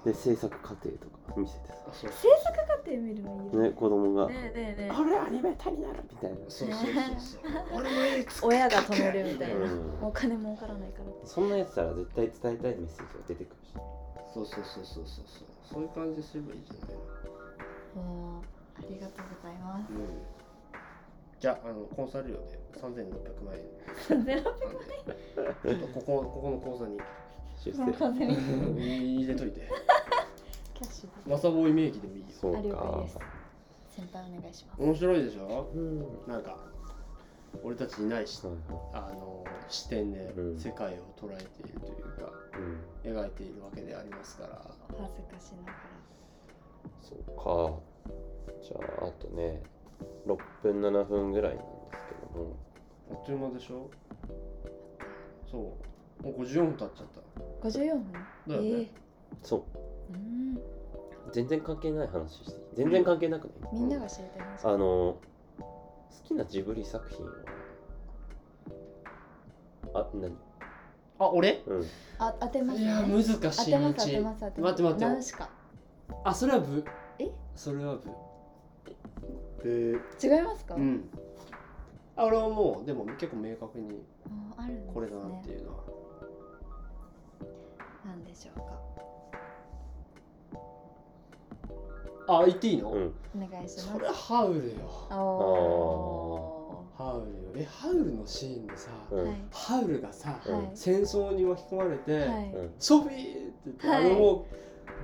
[0.05, 3.71] で制作過程とか見せて制作過程見るのいいよね。
[3.71, 4.29] 子供が。
[4.29, 6.37] ねえねえねこれアニメーターになるみたいな。
[6.49, 7.81] そうそうそうそう。
[7.81, 9.99] 俺もいくつ親が止めるみたいな、うん。
[10.01, 13.75] お金儲からないからそんなやつたら絶対伝えたいメッセージが出てくるし。
[14.33, 15.47] そうそうそうそうそうそう。
[15.71, 16.97] そういう感じすればいいじゃない
[21.41, 24.25] じゃああのコンサル料で3600万円。
[24.25, 24.61] ゼロなん
[25.63, 26.99] でちょっとここここの口座に。
[27.65, 27.83] 出世。
[28.79, 29.69] 入れといて。
[30.75, 31.31] キャッシュで。
[31.31, 32.27] マサボーイ名義でもいいよ。
[32.31, 33.19] そうあ了解かです。
[33.97, 34.83] 先輩お願いします。
[34.83, 35.71] 面白いでしょ？
[35.75, 35.99] うん。
[36.27, 36.57] なんか
[37.63, 38.55] 俺たちいないしはい
[38.95, 40.59] はあの視点でうん。
[40.59, 42.33] 世界を捉えているというか、
[43.05, 43.17] いうん。
[43.17, 44.63] 描いているわけでありますから。
[44.93, 45.79] お恥ずかしなが
[47.01, 47.81] そうか。
[48.63, 49.63] じゃああとね
[50.27, 52.57] 6分7分ぐらいなんですけども。
[53.11, 53.91] あっという間でしょ？
[55.51, 55.63] そう。
[56.23, 57.21] もう54分経っちゃった。
[57.69, 58.13] ら54分？
[58.49, 58.69] だよね。
[58.83, 58.91] え
[59.43, 59.63] そう。
[60.13, 60.61] えうん。
[61.33, 62.61] 全然関係ない話して。
[62.75, 65.19] 全然関係なくないみんなが知りたい話あの好
[66.25, 67.33] きなジブリ作品は。
[69.95, 70.37] あ何？
[71.19, 71.63] あ俺？
[71.67, 71.85] うん。
[72.19, 72.81] あ当てます。
[72.81, 74.61] いやね難しい当てます当てます当てます。
[74.61, 75.05] 待って待って。
[75.05, 75.51] ナウシカ。
[76.25, 76.85] あそれは部
[77.19, 77.31] え？
[77.57, 78.11] それは部え
[79.69, 81.09] 違いますか、うん。
[82.17, 84.03] あ俺はもうでも結構明確に
[84.93, 85.85] これだなっていうのは。
[88.05, 88.65] なんでしょうか？
[92.29, 93.15] あ言っていいの、うん。
[93.37, 93.89] お願いします。
[93.93, 94.75] それはハウルよ。
[95.11, 97.51] おハウルよ。
[97.57, 99.19] えハウルのシーンでさ、うん。
[99.19, 99.37] ーはい。
[99.51, 100.57] ハウルがさ、うん。
[100.59, 100.71] はい。
[100.75, 102.53] 戦争に巻き込まれて、はい。
[102.55, 102.71] うん。
[102.79, 104.07] ソフィーって言って、はい。
[104.07, 104.45] あのもう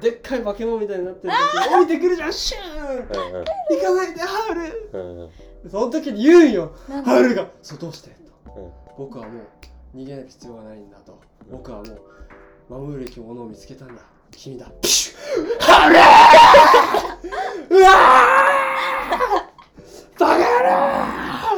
[0.00, 2.32] でっかい化け物みたいになってる時に降りてくるじゃん。
[2.32, 2.96] シューン。
[2.98, 5.30] うん行かないでハウル。
[5.70, 6.72] その時に言うんよ。
[7.04, 8.10] ハウルが「そうどうして?」
[8.46, 8.52] と。
[8.56, 11.18] うん「僕はもう逃げなく必要がないんだ」と
[11.50, 12.00] 「僕はもう
[12.74, 15.92] 守るべきものを見つけたんだ君だ」ピシュッハウ
[17.70, 20.44] ルうわーバカ野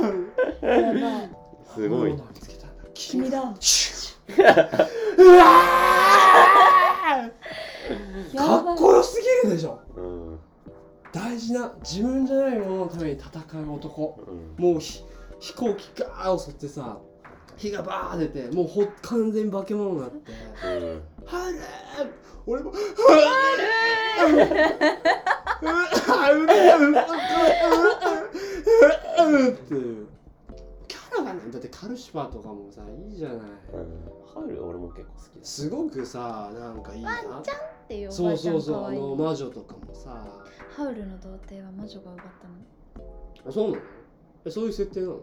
[0.02, 1.28] 郎!
[1.74, 5.97] すごいものを見つけたんだ君君だうわー
[8.36, 9.80] かっこよすぎるでしょ。
[9.96, 10.38] うん。
[11.12, 14.20] 大事な自分じゃないもののために戦う男。
[14.58, 14.64] うん。
[14.64, 15.02] もうひ
[15.40, 16.98] 飛行機ガーッ襲ってさ
[17.56, 20.32] 火がバー出てもうほ完全に化け物になって。
[20.64, 21.60] うん「ハルー。
[22.46, 22.78] 俺も「ハ
[26.32, 26.46] ルー。
[26.46, 29.54] ハルー。
[29.54, 30.06] っていう
[30.86, 32.32] キャラがねだってカルシファー。
[32.32, 33.42] とかもさいいじゃないうん
[34.32, 37.10] ハウル俺も結構好きですすごくさなんかいいな
[37.88, 38.98] っていうおそうばあちゃそうそうあい。
[38.98, 40.44] いの魔女とかもさ。
[40.76, 42.26] ハウルの童貞は魔女が奪っ
[42.94, 43.08] たの。
[43.48, 43.82] あそうなの？
[44.44, 45.20] えそういう設定なの？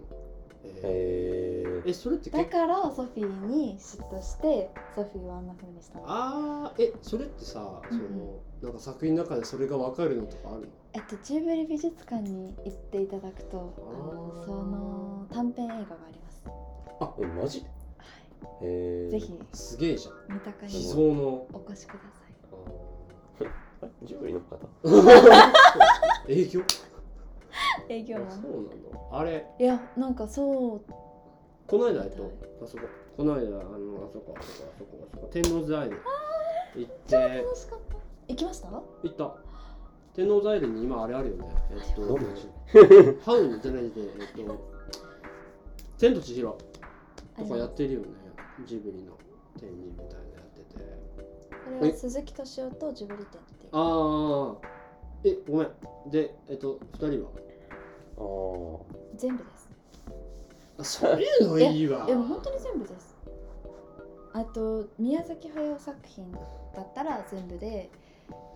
[0.64, 1.90] えへー。
[1.90, 6.06] えそれってだ結構からソフィーに嫉妬してソフィーはあんな風にしたの。
[6.08, 6.84] あー。
[6.84, 10.68] えそれってさその、なんか作品の中でそれが分かるのとかあるの？
[10.94, 16.44] えっとジュビリ美術館に行っていただくとあのあーその短編映画があります。
[17.22, 17.60] えマジ？
[17.60, 17.66] は
[18.64, 20.34] へえいぜひすげえじゃん。
[20.34, 22.25] 見たかに想のお越しください
[24.04, 24.58] ジブリの方？
[26.28, 26.62] 営業？
[27.90, 29.46] 営業マそうなのあれ？
[29.60, 30.82] いやなんかそう。
[31.68, 32.32] この間えっと
[32.64, 32.84] あそこ。
[33.18, 35.30] この間あのあそこあそこあそこあそこ。
[35.32, 36.02] 天王寺アイル
[36.76, 37.16] 行って。
[37.16, 37.96] 楽しかった。
[38.28, 38.68] 行きました？
[38.70, 39.36] 行った。
[40.16, 41.48] 天王寺アイルに今あれあるよね。
[41.72, 42.48] えっとどうでし
[43.26, 44.58] ハウルじゃないでえっと
[45.98, 46.58] 千と千尋
[47.38, 48.06] とかやってるよね。
[48.66, 49.14] ジブリの
[49.60, 50.25] 展示みたいな
[51.70, 53.70] れは鈴木敏夫とジブリ展っていう。
[53.72, 54.68] ああ
[55.24, 55.70] えごめん。
[56.12, 57.30] でえっと二人は？
[58.18, 59.18] あー。
[59.18, 59.70] 全部です
[60.78, 62.06] あそういうのいいわ。
[62.08, 63.16] いやもう本当に全部です。
[64.34, 66.40] あと宮崎駿作品だ
[66.82, 67.90] ったら全部で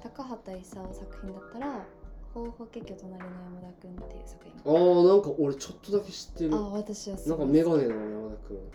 [0.03, 1.85] 高畑勲作品だったら
[2.35, 4.53] 「ほうほけきょ隣の山田くん」っていう作品。
[4.65, 6.55] あーなんか俺ちょっとだけ知ってる。
[6.55, 7.29] あ私はす。
[7.29, 8.65] なんごいかメガネの山田君うん。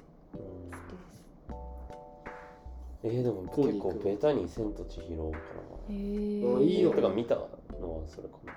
[0.70, 1.13] 好きです
[3.04, 5.38] えー、でも結構ベタに千と千尋か
[5.90, 6.90] へあえいいよ。
[6.90, 6.96] な。
[6.96, 7.48] てか見たのは
[8.08, 8.52] それかな。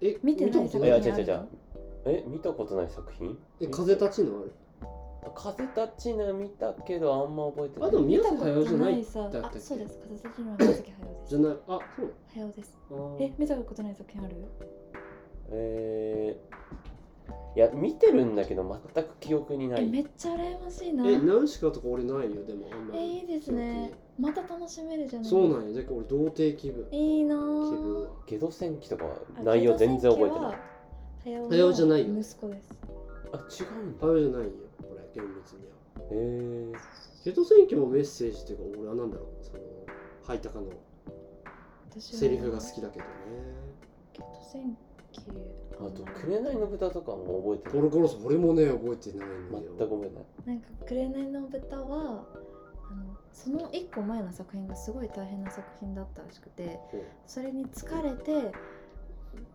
[0.00, 1.48] え見てない作品違う違う違う。
[2.06, 3.36] え見たことない作品？
[3.60, 4.52] え風立ちのある？
[5.34, 7.88] 風立ちぬ見たけどあんま覚えてない。
[7.88, 9.04] あでも宮見たこ崎駿じゃなとない。
[9.04, 11.30] だったっそうです風立ちぬは宮崎駿です。
[11.30, 11.56] じゃない。
[11.68, 12.14] あそう。
[12.32, 12.78] 駿です。
[12.90, 13.22] あー。
[13.24, 14.36] え見たことない作品ある？
[15.52, 16.89] えー、
[17.56, 19.84] いや見てるんだけど全く記憶にない。
[19.84, 21.08] えめっちゃ羨ましいな。
[21.08, 23.00] えナウシカとか俺ないよでもあんまり。
[23.00, 23.92] えいいですね。
[24.18, 25.28] また楽しめるじゃない。
[25.28, 26.86] そうなんやじゃあ俺童貞気分。
[26.92, 27.34] いいな。
[27.34, 28.08] 気分ぁは。
[28.26, 30.58] ゲド戦記とかはあ内容全然覚えてない。
[31.24, 32.20] 駿駿じゃないよ。
[32.20, 32.78] 息子です。
[33.32, 34.06] あ違うんだ。
[34.08, 34.50] あれじゃないよ
[34.90, 35.70] 俺厳密には。
[36.02, 36.72] へえ。
[37.24, 39.44] ゲト戦記もメッセージっていうか俺はなんだろう。
[39.44, 39.58] その
[40.22, 40.66] ハイタカの
[41.90, 43.10] 私はセリフが好きだけどね。
[44.12, 44.89] ゲット戦記
[45.78, 47.82] あと紅の豚とかも覚えてコない。
[47.84, 49.62] ロコロス俺もね覚えてないんだよ。
[49.78, 50.24] 全く覚えてない。
[50.46, 52.24] なんか「紅の豚は」
[52.92, 56.96] あのその一個前の作品がすごい大変な作品だったらしくてう。
[56.96, 58.52] んそれに疲れて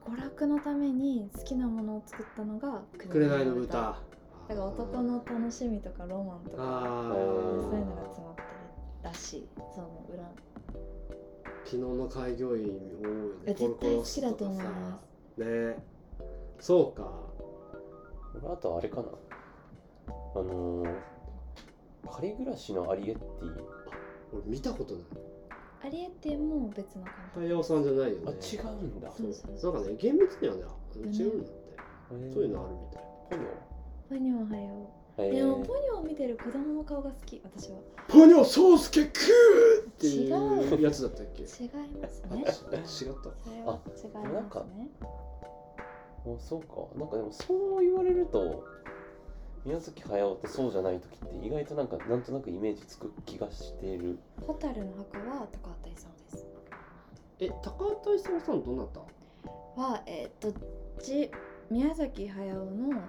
[0.06, 4.02] 娯楽のために好きなものを作ったのが「紅の豚。
[4.48, 8.48] だから男の楽しみとかロマンとかあそうーいうのが詰まってる
[9.04, 9.48] らしい。
[9.76, 10.24] その裏。
[11.66, 12.80] 昨日の開業医多いよね
[13.48, 15.78] え絶対好きだと思いますね。
[16.60, 17.12] そうか。
[18.42, 19.10] 俺あとあれかな。
[20.36, 20.96] あのー、
[22.12, 23.64] 仮暮らしのアリエッティ。
[24.34, 25.04] 俺見たことない。
[25.86, 28.22] アリエッティも別の監督太陽さんじゃないよね。
[28.26, 29.12] あ違うんだ。
[29.12, 29.74] そうそうそう。
[29.74, 30.62] なんかね厳密にはね
[30.96, 32.34] うん違うんだって。
[32.34, 33.04] そういうのあるみたい。
[33.30, 33.46] ポニ
[34.10, 37.78] ポニョはよでもポニョを見てる子供の顔が好き私は。
[38.08, 41.44] ポニョソウスケクーって違いうやつだったっけ？
[41.44, 41.48] 違い
[42.02, 42.90] ますたね違った。
[42.92, 43.10] それ
[43.64, 45.08] は違いなんかますねあ
[46.40, 47.00] そうか。
[47.00, 48.66] なんかでもそう言われると
[49.64, 56.46] 宮崎駿ってそうじゃない時って意外となんかなんとなくイメージつく気がしている蛍の墓は高畑勲です。
[57.40, 59.00] え高畑勲さんどなた？
[59.82, 60.54] はえっと
[61.02, 61.32] じ
[61.72, 63.02] 宮崎駿の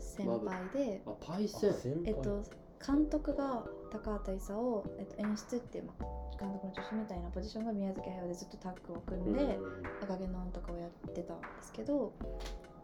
[0.00, 1.74] 先輩であパイセン。
[1.74, 2.02] 先輩。
[2.06, 2.42] えっと
[2.84, 6.04] 監督が高畑勲、えっと、演出っていう、まあ、
[6.38, 9.58] 監督の助手みたいなポジションが宮崎駿でずっとタッグを組んで
[10.02, 12.12] 「赤毛のアン」とかをやってたんですけど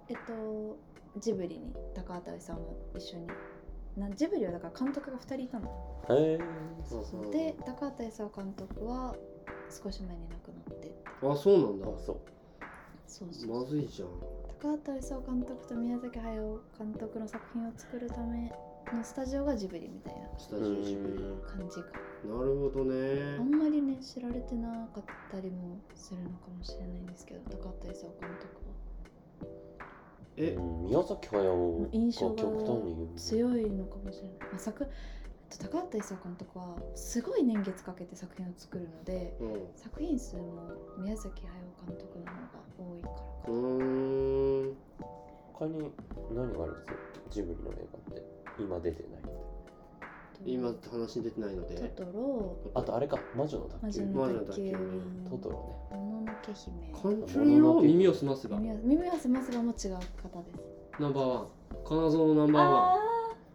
[0.09, 0.77] えっと
[1.19, 3.29] ジブリに高畑勲も一緒に
[3.97, 5.67] なジブリはだから監督が2人いたの。
[6.11, 6.39] へえ。
[6.85, 7.33] そうそう。
[7.33, 9.17] で高畑勲監督は
[9.71, 10.93] 少し前に亡くなって。
[11.23, 11.89] あそうなんだ。
[11.89, 12.21] あそう
[13.07, 13.61] そうそう。
[13.61, 14.09] まずいじゃん
[14.61, 18.51] 高畑勲監督と宮崎駿監督の作品を作るため
[18.93, 21.15] のスタジオがジブリみたいなスタジオジブリ
[21.47, 21.87] 感じか。
[22.25, 28.77] なるほどあねんまりね知られてなかったりもするのかもしれないんですけど高畑勲監督は。
[30.39, 34.87] えうん宮崎駿が印象が極端に強いのかもしれない、まあ、作
[35.49, 39.67] 高畑勲監督はすごい年月かけて作品を作るのでうん。
[39.77, 40.43] 作品数も
[40.99, 41.53] 宮崎駿
[41.87, 44.77] 監督の方が多いからかうーん。
[45.55, 45.91] 他に
[46.35, 46.95] 何があるんですか？
[47.31, 48.23] ジブリの映画って。
[48.59, 49.31] 今出てないって。
[50.45, 51.89] 今話に出てないのトで。
[51.89, 52.57] トロ。
[52.75, 53.19] あとあれか。
[53.35, 54.73] 魔女の宅急魔女魔女の宅急
[55.31, 55.97] トトロね。
[55.97, 56.93] もののけ姫。
[56.93, 59.99] カントリーの耳を澄ませば耳を耳を澄ませばも違う方で
[60.53, 61.01] す。
[61.01, 61.47] ナンバーワン。
[61.87, 62.75] 金沢のナンバーワン。
[62.75, 62.97] あ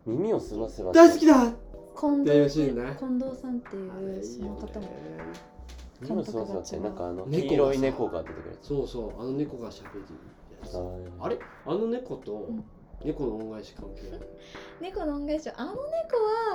[0.08, 4.86] 耳を澄ませば大好きだー近っていうね近藤さんっていうそのよ方も。
[4.88, 4.92] ね。
[6.02, 10.06] 耳を澄ませばってなんかあの黄色い猫が出てくるそうそうあの猫がしゃべる
[10.62, 10.74] やつ。
[10.76, 10.86] はい
[11.20, 11.40] あれ？
[11.66, 12.64] あの猫とん。
[13.04, 14.20] 猫の恩返し関係ない？
[14.82, 15.80] 猫の恩返しあの猫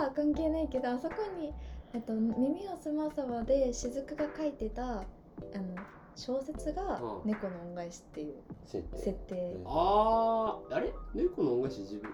[0.03, 1.53] は関係ないけどあそこに、
[1.93, 5.05] えっと、耳をすまさばで雫が書いてたあの
[6.17, 8.35] 小説がうん猫の恩返しっていう
[8.65, 9.57] 設定。
[9.65, 10.93] あーあれ？
[11.15, 12.09] 猫の恩返しジブ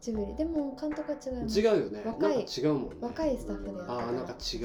[0.00, 0.34] ジブリ。
[0.34, 2.02] でも監督は違いますリ違うよね。
[2.04, 2.44] 若い。
[2.44, 2.96] 違うもんね。
[3.00, 4.56] 若いスタッフでやってたあーなんか違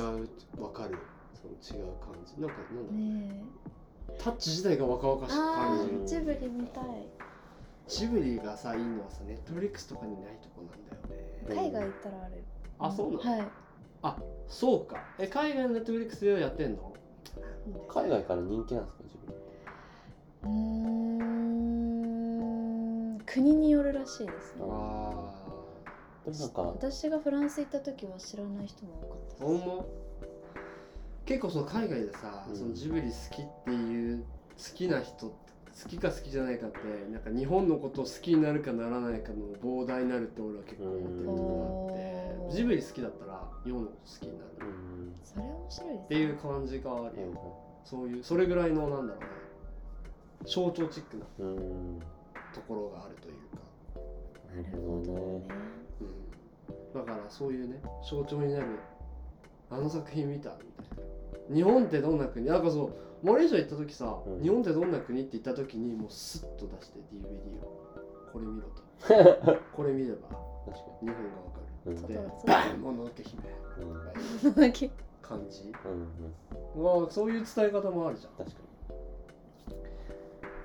[0.60, 0.64] う。
[0.64, 0.98] わかる。
[1.34, 2.42] その違う感じ。
[2.42, 3.44] なんかなんだね
[4.18, 6.04] タッチ自体が若々しくえあ感じる。
[6.04, 6.84] ージブリ見たい。
[7.88, 11.38] ジブリがさいいのはさネットフリックスとかにないとこなんだよね。
[11.50, 12.44] うん海外行ったらある
[12.80, 13.48] あそうなの、はい。
[14.04, 14.18] あ
[14.48, 15.04] そうか。
[15.20, 16.94] え海外のネットフリックスでやってんの？
[17.88, 19.38] 海外から人気なんですかジブリ？
[20.44, 21.35] うーん
[23.36, 24.62] 国によるらしいですね。
[24.62, 25.34] あ
[26.26, 30.06] でもなんか私がフランス行った時は知らない人も多かったです。
[31.26, 32.56] 結構その海外でさ、うん。
[32.56, 34.26] そのジブリ好きっていう好
[34.76, 35.36] きな人好
[35.90, 36.78] きか好きじゃないかって
[37.12, 44.52] なんか日本のことを好きになるかならないかの膨大になるって俺は結構思ってるところがあうんってジブリ好きだったら世のこと好きになる。
[44.62, 46.06] うんそれ面白いですね。
[46.06, 47.32] っていう感じがあるよ、
[47.84, 49.28] うそういうそれぐらいのなんだろうね
[50.46, 51.46] 象徴チックな。
[51.46, 52.00] んうん
[52.56, 53.62] ところがあるというか、
[54.56, 55.48] なるほどね。
[55.48, 55.56] ね
[56.96, 58.80] うん、だからそういうね象徴になる
[59.70, 60.98] あの作品見たみたい
[61.50, 61.56] な。
[61.56, 62.46] 日本ってどんな国？
[62.46, 62.94] なんかそう
[63.26, 64.42] マレーシア行った時さ、うん。
[64.42, 67.86] 日本ってどんな国って言った時にもうスッと出して DVD を。
[68.32, 68.84] これ見ろと。
[69.76, 70.28] これ見れば
[70.66, 72.02] 確か日本がわかにうん。
[72.02, 73.44] るでそう「もののけ姫。
[73.80, 74.90] うん」 だけ
[75.22, 75.74] 感じ。
[75.86, 75.92] うん
[76.78, 77.02] うん。
[77.02, 78.34] まあそういう伝え方もあるじゃん。
[78.34, 78.58] 確か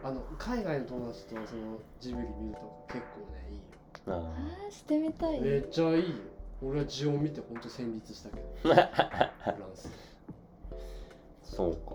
[0.03, 3.63] あの海外の友達とそのジブリ見ると結構ねいいよ。
[4.07, 5.41] にああーしてみたい。
[5.41, 6.15] めっちゃいいよ。
[6.63, 8.47] 俺はジオン見てほんと戦慄したけど。
[8.63, 9.91] フラあンス。
[11.43, 11.91] そうか。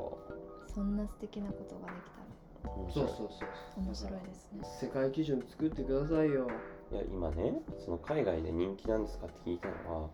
[0.73, 3.07] そんな素敵なことができたら。
[3.07, 3.49] そうそうそう。
[3.83, 4.67] 面白いですね。
[4.81, 6.47] 世界基準作ってくださいよ。
[6.91, 7.53] いや今ね
[7.83, 10.09] その海外で人気なんですかって聞いたのは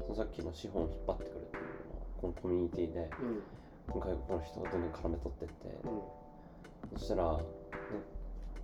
[0.00, 3.42] そのさっきの資本を引っ張ってくるっていうのはこのコミュニティでうん。
[3.88, 5.54] 外国の人をどんどん絡め取ってって
[5.84, 6.00] うん
[6.94, 7.44] そしたらね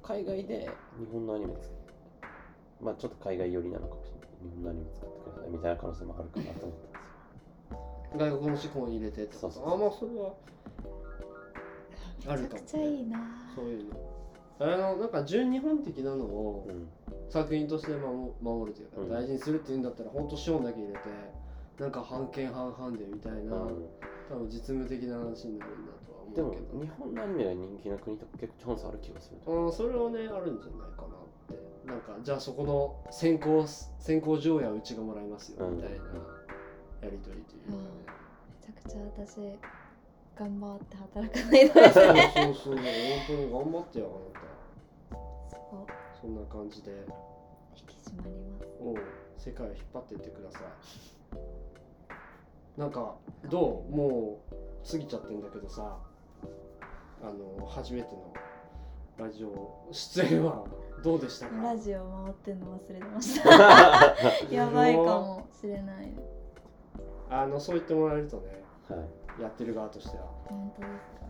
[0.03, 1.71] 海外で日本のアニメつ
[2.81, 4.29] まあちょっと海外寄りなのかもしれない。
[4.43, 8.31] 日本のアニメ使ってくださいみたいな可能性もあるかなと思ったんですよ。
[8.31, 9.75] 外国の資本入れてってそうそうそう。
[9.75, 10.35] あまあそれは
[12.29, 13.19] あるかもめちゃくちゃいいな。
[13.55, 13.95] そういうの。
[14.61, 16.89] あのなんか純日本的なのをうん。
[17.31, 19.11] 作品として守守るというか、うん。
[19.11, 20.99] 大事にするっていうんだったら本当資本だけ入れて
[21.79, 23.87] なんか半券半々でみたいな、うん。
[24.31, 26.13] 多分実務的な話になるんだと。
[26.13, 26.81] はうけど。
[26.81, 29.53] 日本のアニメが人気な国とか結構チャンスある気がする。
[29.53, 31.11] うん、それはねあるんじゃないかなっ
[31.49, 31.59] て。
[31.87, 35.77] なんかじゃあそこの先行先行上映はうちがもらいますようん。
[35.77, 36.03] みたいなや
[37.11, 37.79] り取りというかね、
[38.61, 39.39] めちゃくちゃ私
[40.37, 42.33] 頑張って働かないとですね。
[42.35, 42.83] そうそうそう本
[43.27, 44.21] 当に頑張ってよ
[45.11, 45.21] あな
[45.51, 45.87] そう。
[45.87, 46.91] たそんな感じで。
[47.77, 48.67] 引き締まります。
[48.81, 48.97] おう
[49.37, 50.63] 世界を引っ張っていってください。
[52.81, 53.15] なんか
[53.49, 53.97] どう？
[53.97, 54.55] もう
[54.91, 55.97] 過ぎちゃってんだけどさ
[57.23, 58.33] あの初めての
[59.19, 60.65] ラジオ出演は
[61.03, 61.57] どうでしたか？
[61.63, 63.51] ラジオ回ってんの忘れてました。
[64.55, 66.13] やばいかもしれない。
[67.31, 68.97] あのそう言ってもらえるとねは
[69.39, 69.43] い。
[69.43, 71.27] やってる側としては本当ですか。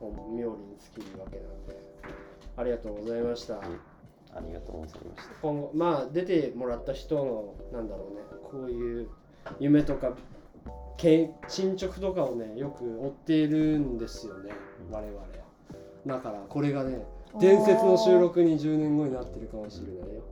[0.00, 1.76] 本妙利に尽きるわけなんで
[2.56, 3.60] ありがとうございました、あ
[4.40, 5.34] りがとうございました。
[5.40, 9.08] 今後まあ出てもらった人のなんだろうねこういう
[9.58, 10.14] 夢とかけ
[11.48, 14.52] 進捗とかをねよく追っているんですよね
[14.88, 14.94] うん。
[14.94, 15.26] 我々は。
[16.06, 17.04] だからこれがね
[17.40, 20.22] 伝説の収録に10年後になってるかもしれないよ。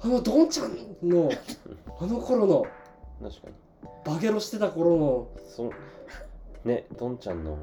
[0.00, 1.30] あのドンちゃんの
[2.00, 2.66] あの頃の
[3.22, 3.54] 確かに。
[4.04, 5.70] バゲロしてた頃のそう。
[6.64, 7.58] ねどんちゃんの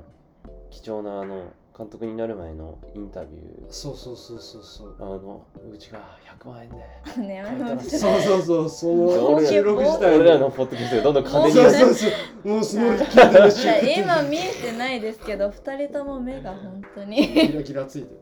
[0.70, 3.72] 貴重なあの監督になる前のインタビュー。
[3.72, 4.96] そうそうそうそうそう。
[5.00, 7.28] あのうちが100万円で。
[7.28, 7.98] ねやめてほしい。
[7.98, 9.36] そうそうそうその。
[9.36, 12.08] 俺らのポッドキャストでどんどん金にそうそうそ
[12.44, 12.48] う。
[12.48, 13.64] もうその聞いてるし。
[13.64, 17.28] いや今見えてないですけど二人とも目が本当に。
[17.28, 18.16] キラキラついて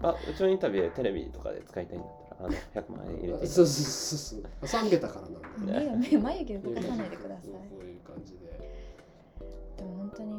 [0.00, 0.08] た。
[0.08, 3.46] あうちのインタビューでテレビとかで使いたいんだったらあの100万円入れて。
[3.46, 4.82] そうそうそうそう。
[4.82, 7.50] 3桁からなんだよ目が目眉毛動かさないでください。
[7.50, 8.38] こういう感じで。
[9.76, 10.32] でも本当に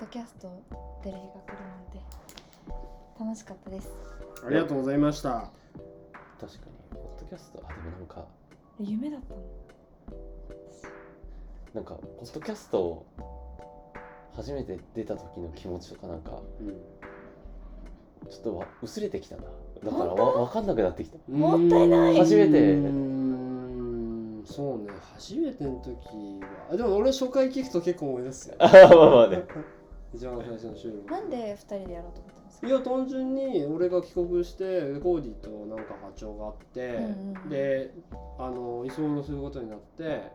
[0.00, 0.62] ドキャスト
[1.04, 2.00] 出る日が来るなんて
[3.18, 3.90] 楽しかったです。
[4.46, 5.50] ありがとうございました。
[6.40, 6.58] 確か
[6.92, 8.24] にポッドキャストあでもなんか。
[8.80, 9.40] え夢だったの？
[11.74, 13.04] なんかポッドキャスト
[14.34, 16.40] 初めて出た時の気持ちとかなんか
[18.30, 19.42] ちょっとわ薄れてきたな。
[19.84, 21.18] だからわ分かんなくなってきた。
[21.30, 22.72] もったいないう初めて。
[22.72, 25.94] うーんそうね初めての時
[26.42, 26.68] は。
[26.72, 28.56] あでも俺初回聞くと結構思い出すよ。
[28.58, 29.44] あ まあまあね
[30.12, 31.10] 一番最初の収録。
[31.10, 32.66] なんで二人でやろうと思ったんですか？
[32.66, 34.64] いや単純に俺が帰国して
[35.00, 37.10] コーディとなんか波長があって、うんうん
[37.44, 37.48] うん。
[37.48, 37.94] で
[38.38, 40.32] あの居候することになって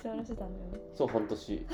[0.00, 0.78] 居座らせたんだよね。
[0.96, 1.66] そう半年。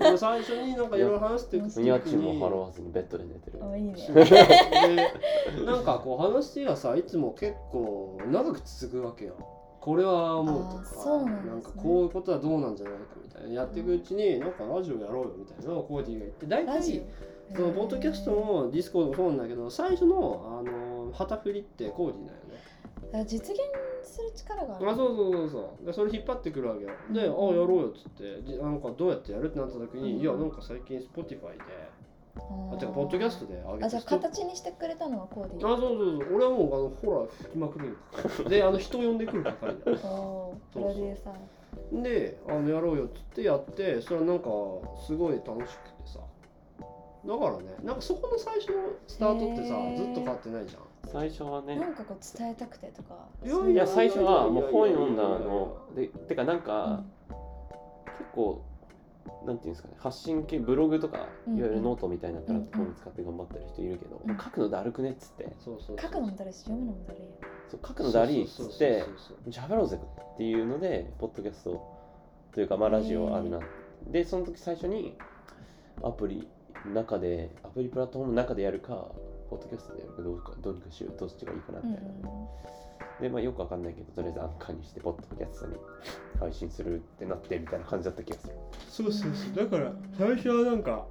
[0.00, 3.58] で最初になんかいろいろ話していく時に家賃も払わずにベッドで寝てる。
[3.64, 3.94] あいいね。
[5.56, 9.34] でなんかこう話がさいつも結構長く続くわけよ
[9.84, 11.62] これは思うとあーかそうなんね。
[11.62, 13.52] かこういうことはどうなんじゃないかみたいな。
[13.52, 17.02] やっていくうちになんかラジオやろうよみたいなコーディが言って大体
[17.52, 23.24] オそのポッドキャストもディスコードもそうなんだけど最初のあの旗振りってコーディだよね。
[23.26, 23.60] 実現
[24.02, 24.90] する力がある。
[24.90, 25.86] あそうそうそうそう。
[25.86, 26.90] でそれ引っ張ってくるわけよ。
[27.12, 30.20] で、あやろうよっつってじなんかどうやってやるってなった時に、うん。
[30.20, 31.62] いやなんか最近 Spotify で
[32.36, 36.34] あてかポッドキャストで上げてあじゃあ人形にしてくれたのはコーディあそうそうそう。
[36.34, 39.94] 俺はもうあのホラー吹きまくるよであの人呼んでくる係だ プロ
[40.74, 42.02] デューサー。
[42.02, 44.48] であのやろうよっつってやってそれはなんか
[45.06, 46.20] すごい楽しくてさ。
[47.26, 48.76] だからねなんかそこの最初の
[49.06, 50.82] スタートってさずっと変わってないじゃん。
[51.10, 51.76] 最初はね。
[51.76, 53.28] なんかこう伝えたくてとか。
[53.44, 55.76] いや最初はもう本読んだの。
[55.94, 56.96] でてかなんか、うん。
[58.18, 58.62] 結構
[59.46, 61.62] なんていうんですかね発信系ブログとかいうんうん。
[61.62, 65.52] わゆるノートみたいなプラットフォーうんム使って頑張ってる人いるけど、書くのだるくねっつって。
[65.58, 67.28] そうそう書くのもだるいし読むのもだるいよ
[67.70, 69.04] そう書くのだりっつって
[69.50, 69.98] 喋ろうぜ
[70.34, 71.82] っていうのでポッドキャスト
[72.52, 73.60] というかまあラジオあるな。
[74.08, 75.16] でその時最初に
[76.02, 76.48] アプリ
[76.86, 79.06] の中でアプリプラットフォームの中でやるか
[79.48, 82.10] ポッドキャストでやるかどうかどうにかしようどっちがいいかなうんみたいな、
[83.20, 85.76] でまあよくわかんないけどとりあえずアンカーにしてポッドキャストに
[86.40, 88.54] 配信するってなってみたいな感じだった気がする。
[88.88, 89.64] そうそうそう。
[89.64, 91.06] だから最初はなんか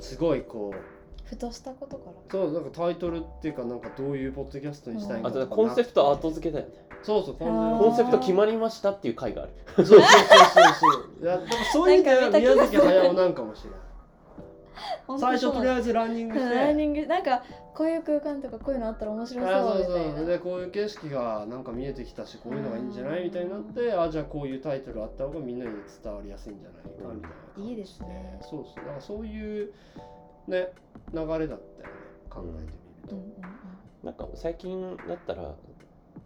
[0.00, 2.12] すごいこうふとしたことから？
[2.30, 6.72] そうなんかタイトルっていうかなんかどういうポッドキャストにしたいかあとコンセプト後付けだよね。
[7.02, 7.84] そうそうコンセプト。
[7.84, 9.52] コンセプト決まりましたっていう回がある。
[9.76, 10.12] そうそうそうそう。
[10.82, 13.80] そういやだからそういう意味では宮崎駿なんかもしれない
[15.18, 16.54] 最初とりあええずランニングして。
[16.54, 17.42] ランニングなんか
[17.74, 20.18] こういう空間とかこういうのあったら面白あそうそうみたいな。
[20.18, 25.72] そうでこういう景色がなんか見えてきたしこういうのがいいんじゃないみたいになってあじゃあこういうタイトルあった方がみんなに
[26.02, 28.38] 伝わりやすいんじゃないかみたいな感じいいですね。
[28.42, 29.72] そうそうだからそういう
[30.46, 30.72] ね
[31.14, 32.00] 流れだったよね。
[32.28, 33.32] 考えてみると、うんうん。
[34.04, 35.54] なんか最近だったら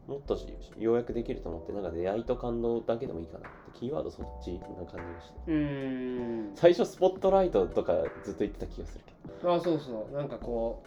[0.06, 0.46] もっとし
[0.78, 5.38] 要約できると思ってなんか出会いと感動だけでもいいかなってキーワードそっちな感じがして。
[5.46, 6.52] うーん。
[6.54, 10.14] 最初スポットライトとかずっと言ってた気がするけあそうそう。
[10.14, 10.82] なんかこ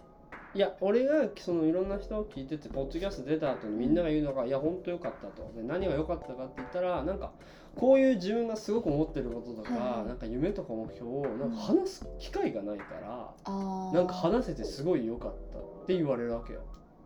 [0.53, 5.51] ういや俺がそのいろんな人を聞いててポッドキャスト出た後にみんなが言うのが「いや本当よかった」と。
[5.55, 7.31] で何が良かったかって言ったらなんか
[7.75, 10.07] こういう自分がすごく思ってることとか、はい。
[10.07, 13.95] なんか夢とか目標をなんか話す機会がないから、あー。
[13.95, 16.61] なんか話せてすごい良かったって言われるわけよ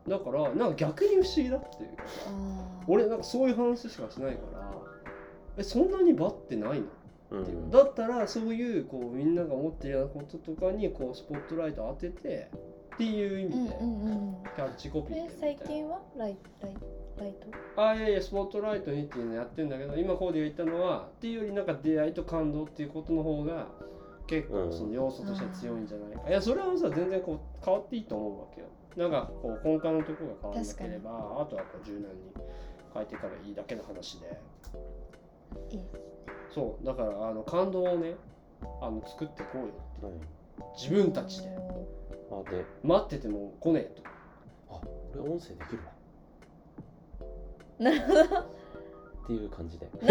[0.08, 1.96] だからなんか逆に不思議だっていう。
[1.96, 2.04] か
[2.88, 4.72] 俺なんかそういう話しかしないから
[5.58, 7.42] えそんなにバってないの？
[7.42, 12.50] っていう、ん、だったらそういうこうみんなが思ってるようなこととかにこうスポットライト当てて
[12.96, 14.36] っていう意味で、うんうんうん。
[14.56, 16.00] キャッチコピーでえみたいな最近は？
[16.18, 16.74] ライライ
[17.20, 17.34] ライ
[17.76, 17.82] ト？
[17.82, 23.68] あいやいやスポットライトにっていうのやってんだけど今コーディが言ったのはっていうよりなんか出会いと感動っていうことの方が
[24.28, 32.08] 結構その要素としては強いんじゃないか、いやそれはさ全然こう変わっていいと思うわけよなんかこう根幹のところが変わらなければあとはこう柔軟に
[32.94, 34.40] 変えていかばいいだけの話で。
[35.70, 35.80] いい
[36.54, 38.16] そうだからあの感動をね
[38.82, 40.06] あの作っていこうよって。
[40.06, 40.16] はい。
[40.78, 41.50] 自分たちで。
[41.50, 42.66] あで。
[42.84, 44.04] 待ってても来ねえと。
[44.70, 44.82] あ
[45.14, 45.92] 俺音声できるわ。
[47.80, 48.40] なるほど。
[48.40, 49.90] っていう感じで。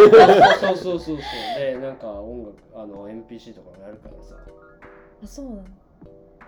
[0.61, 1.17] そうそうそうそう。
[1.59, 4.37] でなんか音楽あの NPC とかもやるからさ。
[5.23, 5.65] あそうなの。
[5.65, 5.71] で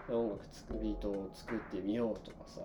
[0.08, 2.60] 音楽つくビートを作ってみようとかさ。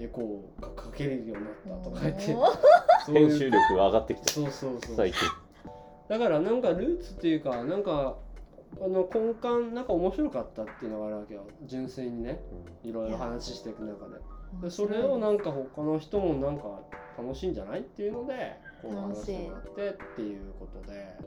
[0.00, 2.00] エコーがかけれるようになったとか。
[2.00, 2.58] 言っておー。
[3.06, 3.28] そういう。
[3.28, 4.28] 編集力が上がってきた。
[4.28, 4.96] そうそうそう。
[4.96, 5.20] 最近。
[6.08, 8.16] だからなんかルーツっていうかなんか
[8.80, 11.44] あの根幹なんか面白かったっていうのがあるわけよ。
[11.64, 12.40] 純粋にね。
[12.82, 14.20] いろいろ話していく中で。
[14.62, 16.80] でそれをなんか他の人もなんか
[17.18, 21.18] 楽しいんじゃないっていうのでこう話楽しいしてもらってっていうことで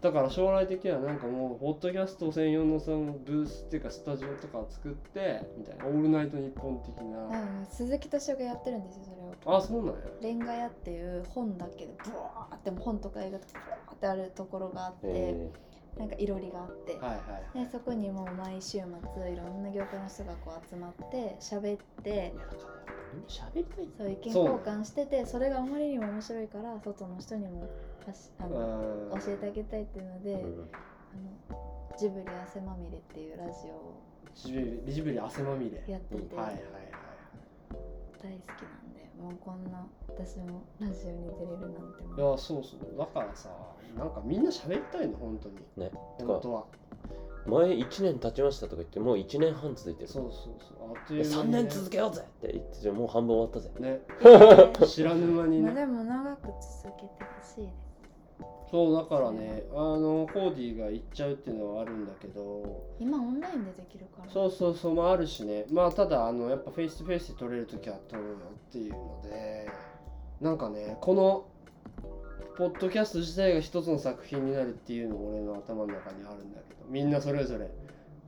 [0.00, 5.86] だから将来的にはなんかもうポッドキャスト専用のそのブースっていうかスタジオとかを作ってみたいな。
[5.86, 7.12] オールナイトニッポン的うん。
[7.12, 9.10] な、鈴木敏夫がやってるんですよそ
[9.46, 9.56] れを。
[9.56, 10.00] あそうなんや。
[10.22, 15.50] レンガ屋っていう本だけでブワーって本とか映画とかブワーってあるところがあって、え。
[15.98, 17.16] なんかいろりがあって、はいは
[17.54, 22.32] いでそこにもう毎週末いろんな業界の人がこう集まって喋って
[23.26, 23.88] 喋りたい。
[23.98, 27.68] そう意見交換しててそれがあまりにも面白いから外の人にも
[28.08, 30.38] 発しあのうん教えてあげたいっていうので、うん。
[30.40, 31.68] あの
[31.98, 34.00] ジブリ汗まみれっていうラジオを
[34.34, 35.82] ジブリジブリ汗まみれ。
[35.86, 36.62] やっててはいはいはい。
[38.22, 42.98] 大好きなんでもうこんな私もラジオに出れるなんていやそうそう。
[42.98, 43.50] だからさ
[43.96, 45.56] なんかみんな喋りたいの本当に。
[45.76, 46.64] ね本当は。
[47.46, 50.08] 前1年経ちましたとか言ってもう1年半続いてる。
[50.08, 50.96] そうそうそう。
[50.96, 51.62] あっという間3にね。
[51.62, 53.70] 年続けようぜって言ってじゃあもう半分終わったぜ。
[53.80, 53.90] ね。
[54.80, 55.66] ね知らぬ間にね。
[55.66, 56.46] まあでも長く
[56.82, 57.87] 続けてほしいです
[58.70, 62.84] そうだからねあのコーディが行っちゃうっていうのはあるんだけど。
[63.00, 64.30] 今オンラインでできるから。
[64.30, 65.64] そうそうそうまああるしね。
[65.70, 68.34] まあただあのやっぱフェイスフェイスで撮れる時は撮ろうよ
[68.68, 69.68] っていうので。
[70.40, 71.46] なんかねこの
[72.56, 76.80] ポッドキャスト自体が一つの作品になるっていうのが俺の頭の中にあるんだけど。
[76.88, 77.70] みんなそれぞれ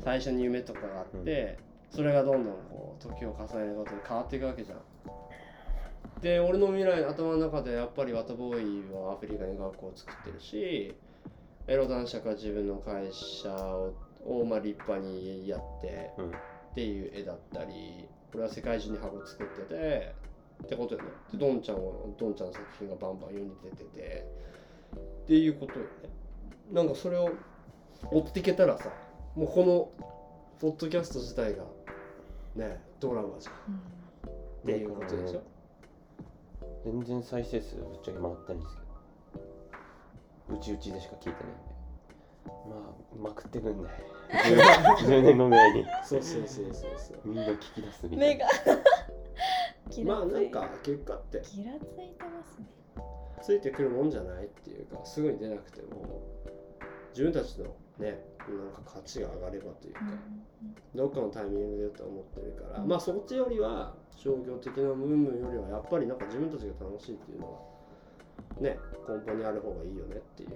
[0.05, 1.59] 最初に夢とかがあって、
[1.91, 4.79] それがどんどんこう時を重ねるごとに変わっていくわけじゃん。
[6.23, 10.95] で俺の未来頭の中でやっぱりワタボーイはアフリカに学校を作ってるし
[11.67, 13.95] エロ男爵は自分の会社を
[14.27, 16.29] をまあ立派にやってうん。
[16.29, 20.15] っていう絵だったり俺は世界中に箱作ってて
[20.63, 21.09] ってことよね。
[21.33, 24.27] でドンちゃんはドンちゃんの作品がバンバン世に出てて
[24.97, 25.91] っていうことよね。
[26.71, 27.31] なんかそれを
[28.13, 28.93] 追っていけたらさ
[29.35, 30.07] もうこの
[30.61, 31.65] ポッドキャスト自体が
[32.55, 33.55] ねドラマじゃん。
[34.29, 35.43] っていうことでしょ？
[36.85, 38.83] 全然再生数ぶっちゃけ回ってないんですけ
[40.53, 41.71] どうちうちでしか聞いてないんで。
[42.69, 43.89] まあまくってくんね。
[44.31, 45.85] 10, 10年後ぐらいに。
[46.05, 47.21] そうそうそうそうそう。
[47.25, 48.47] みんな聞き出すみたい目が。
[48.47, 48.53] な
[49.91, 51.43] ギまあないんか結果って。
[51.43, 52.67] ギラついてますね。
[53.43, 56.21] ついてくるもんじゃないっていうかすぐに出なくても
[57.11, 58.23] 自分たちのね
[58.57, 60.01] なんか価値が上がればというか、
[60.95, 62.89] どっかのタイミングでと思ってるから、うん。
[62.89, 67.59] まあそっちよりは商業的なムーンムーンよりはやっぱりなんか自分たちが楽しいっていうのは
[68.61, 68.79] ね
[69.09, 70.51] 根本にある方がいいよねっていう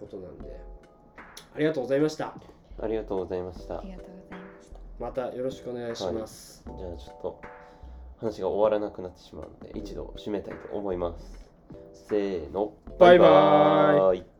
[0.00, 0.60] ことなんで
[1.54, 2.34] ありがとうございました。
[2.80, 3.78] ありがとうございました。
[3.78, 4.78] ありがとうございました。
[4.98, 7.40] またよろしくお願いします、じゃあちょっと
[8.18, 11.50] 話が終わらなくなってしまうので一度締めたいと思います。
[11.92, 12.72] せーの。
[12.98, 14.18] バイバイ。
[14.18, 14.35] イ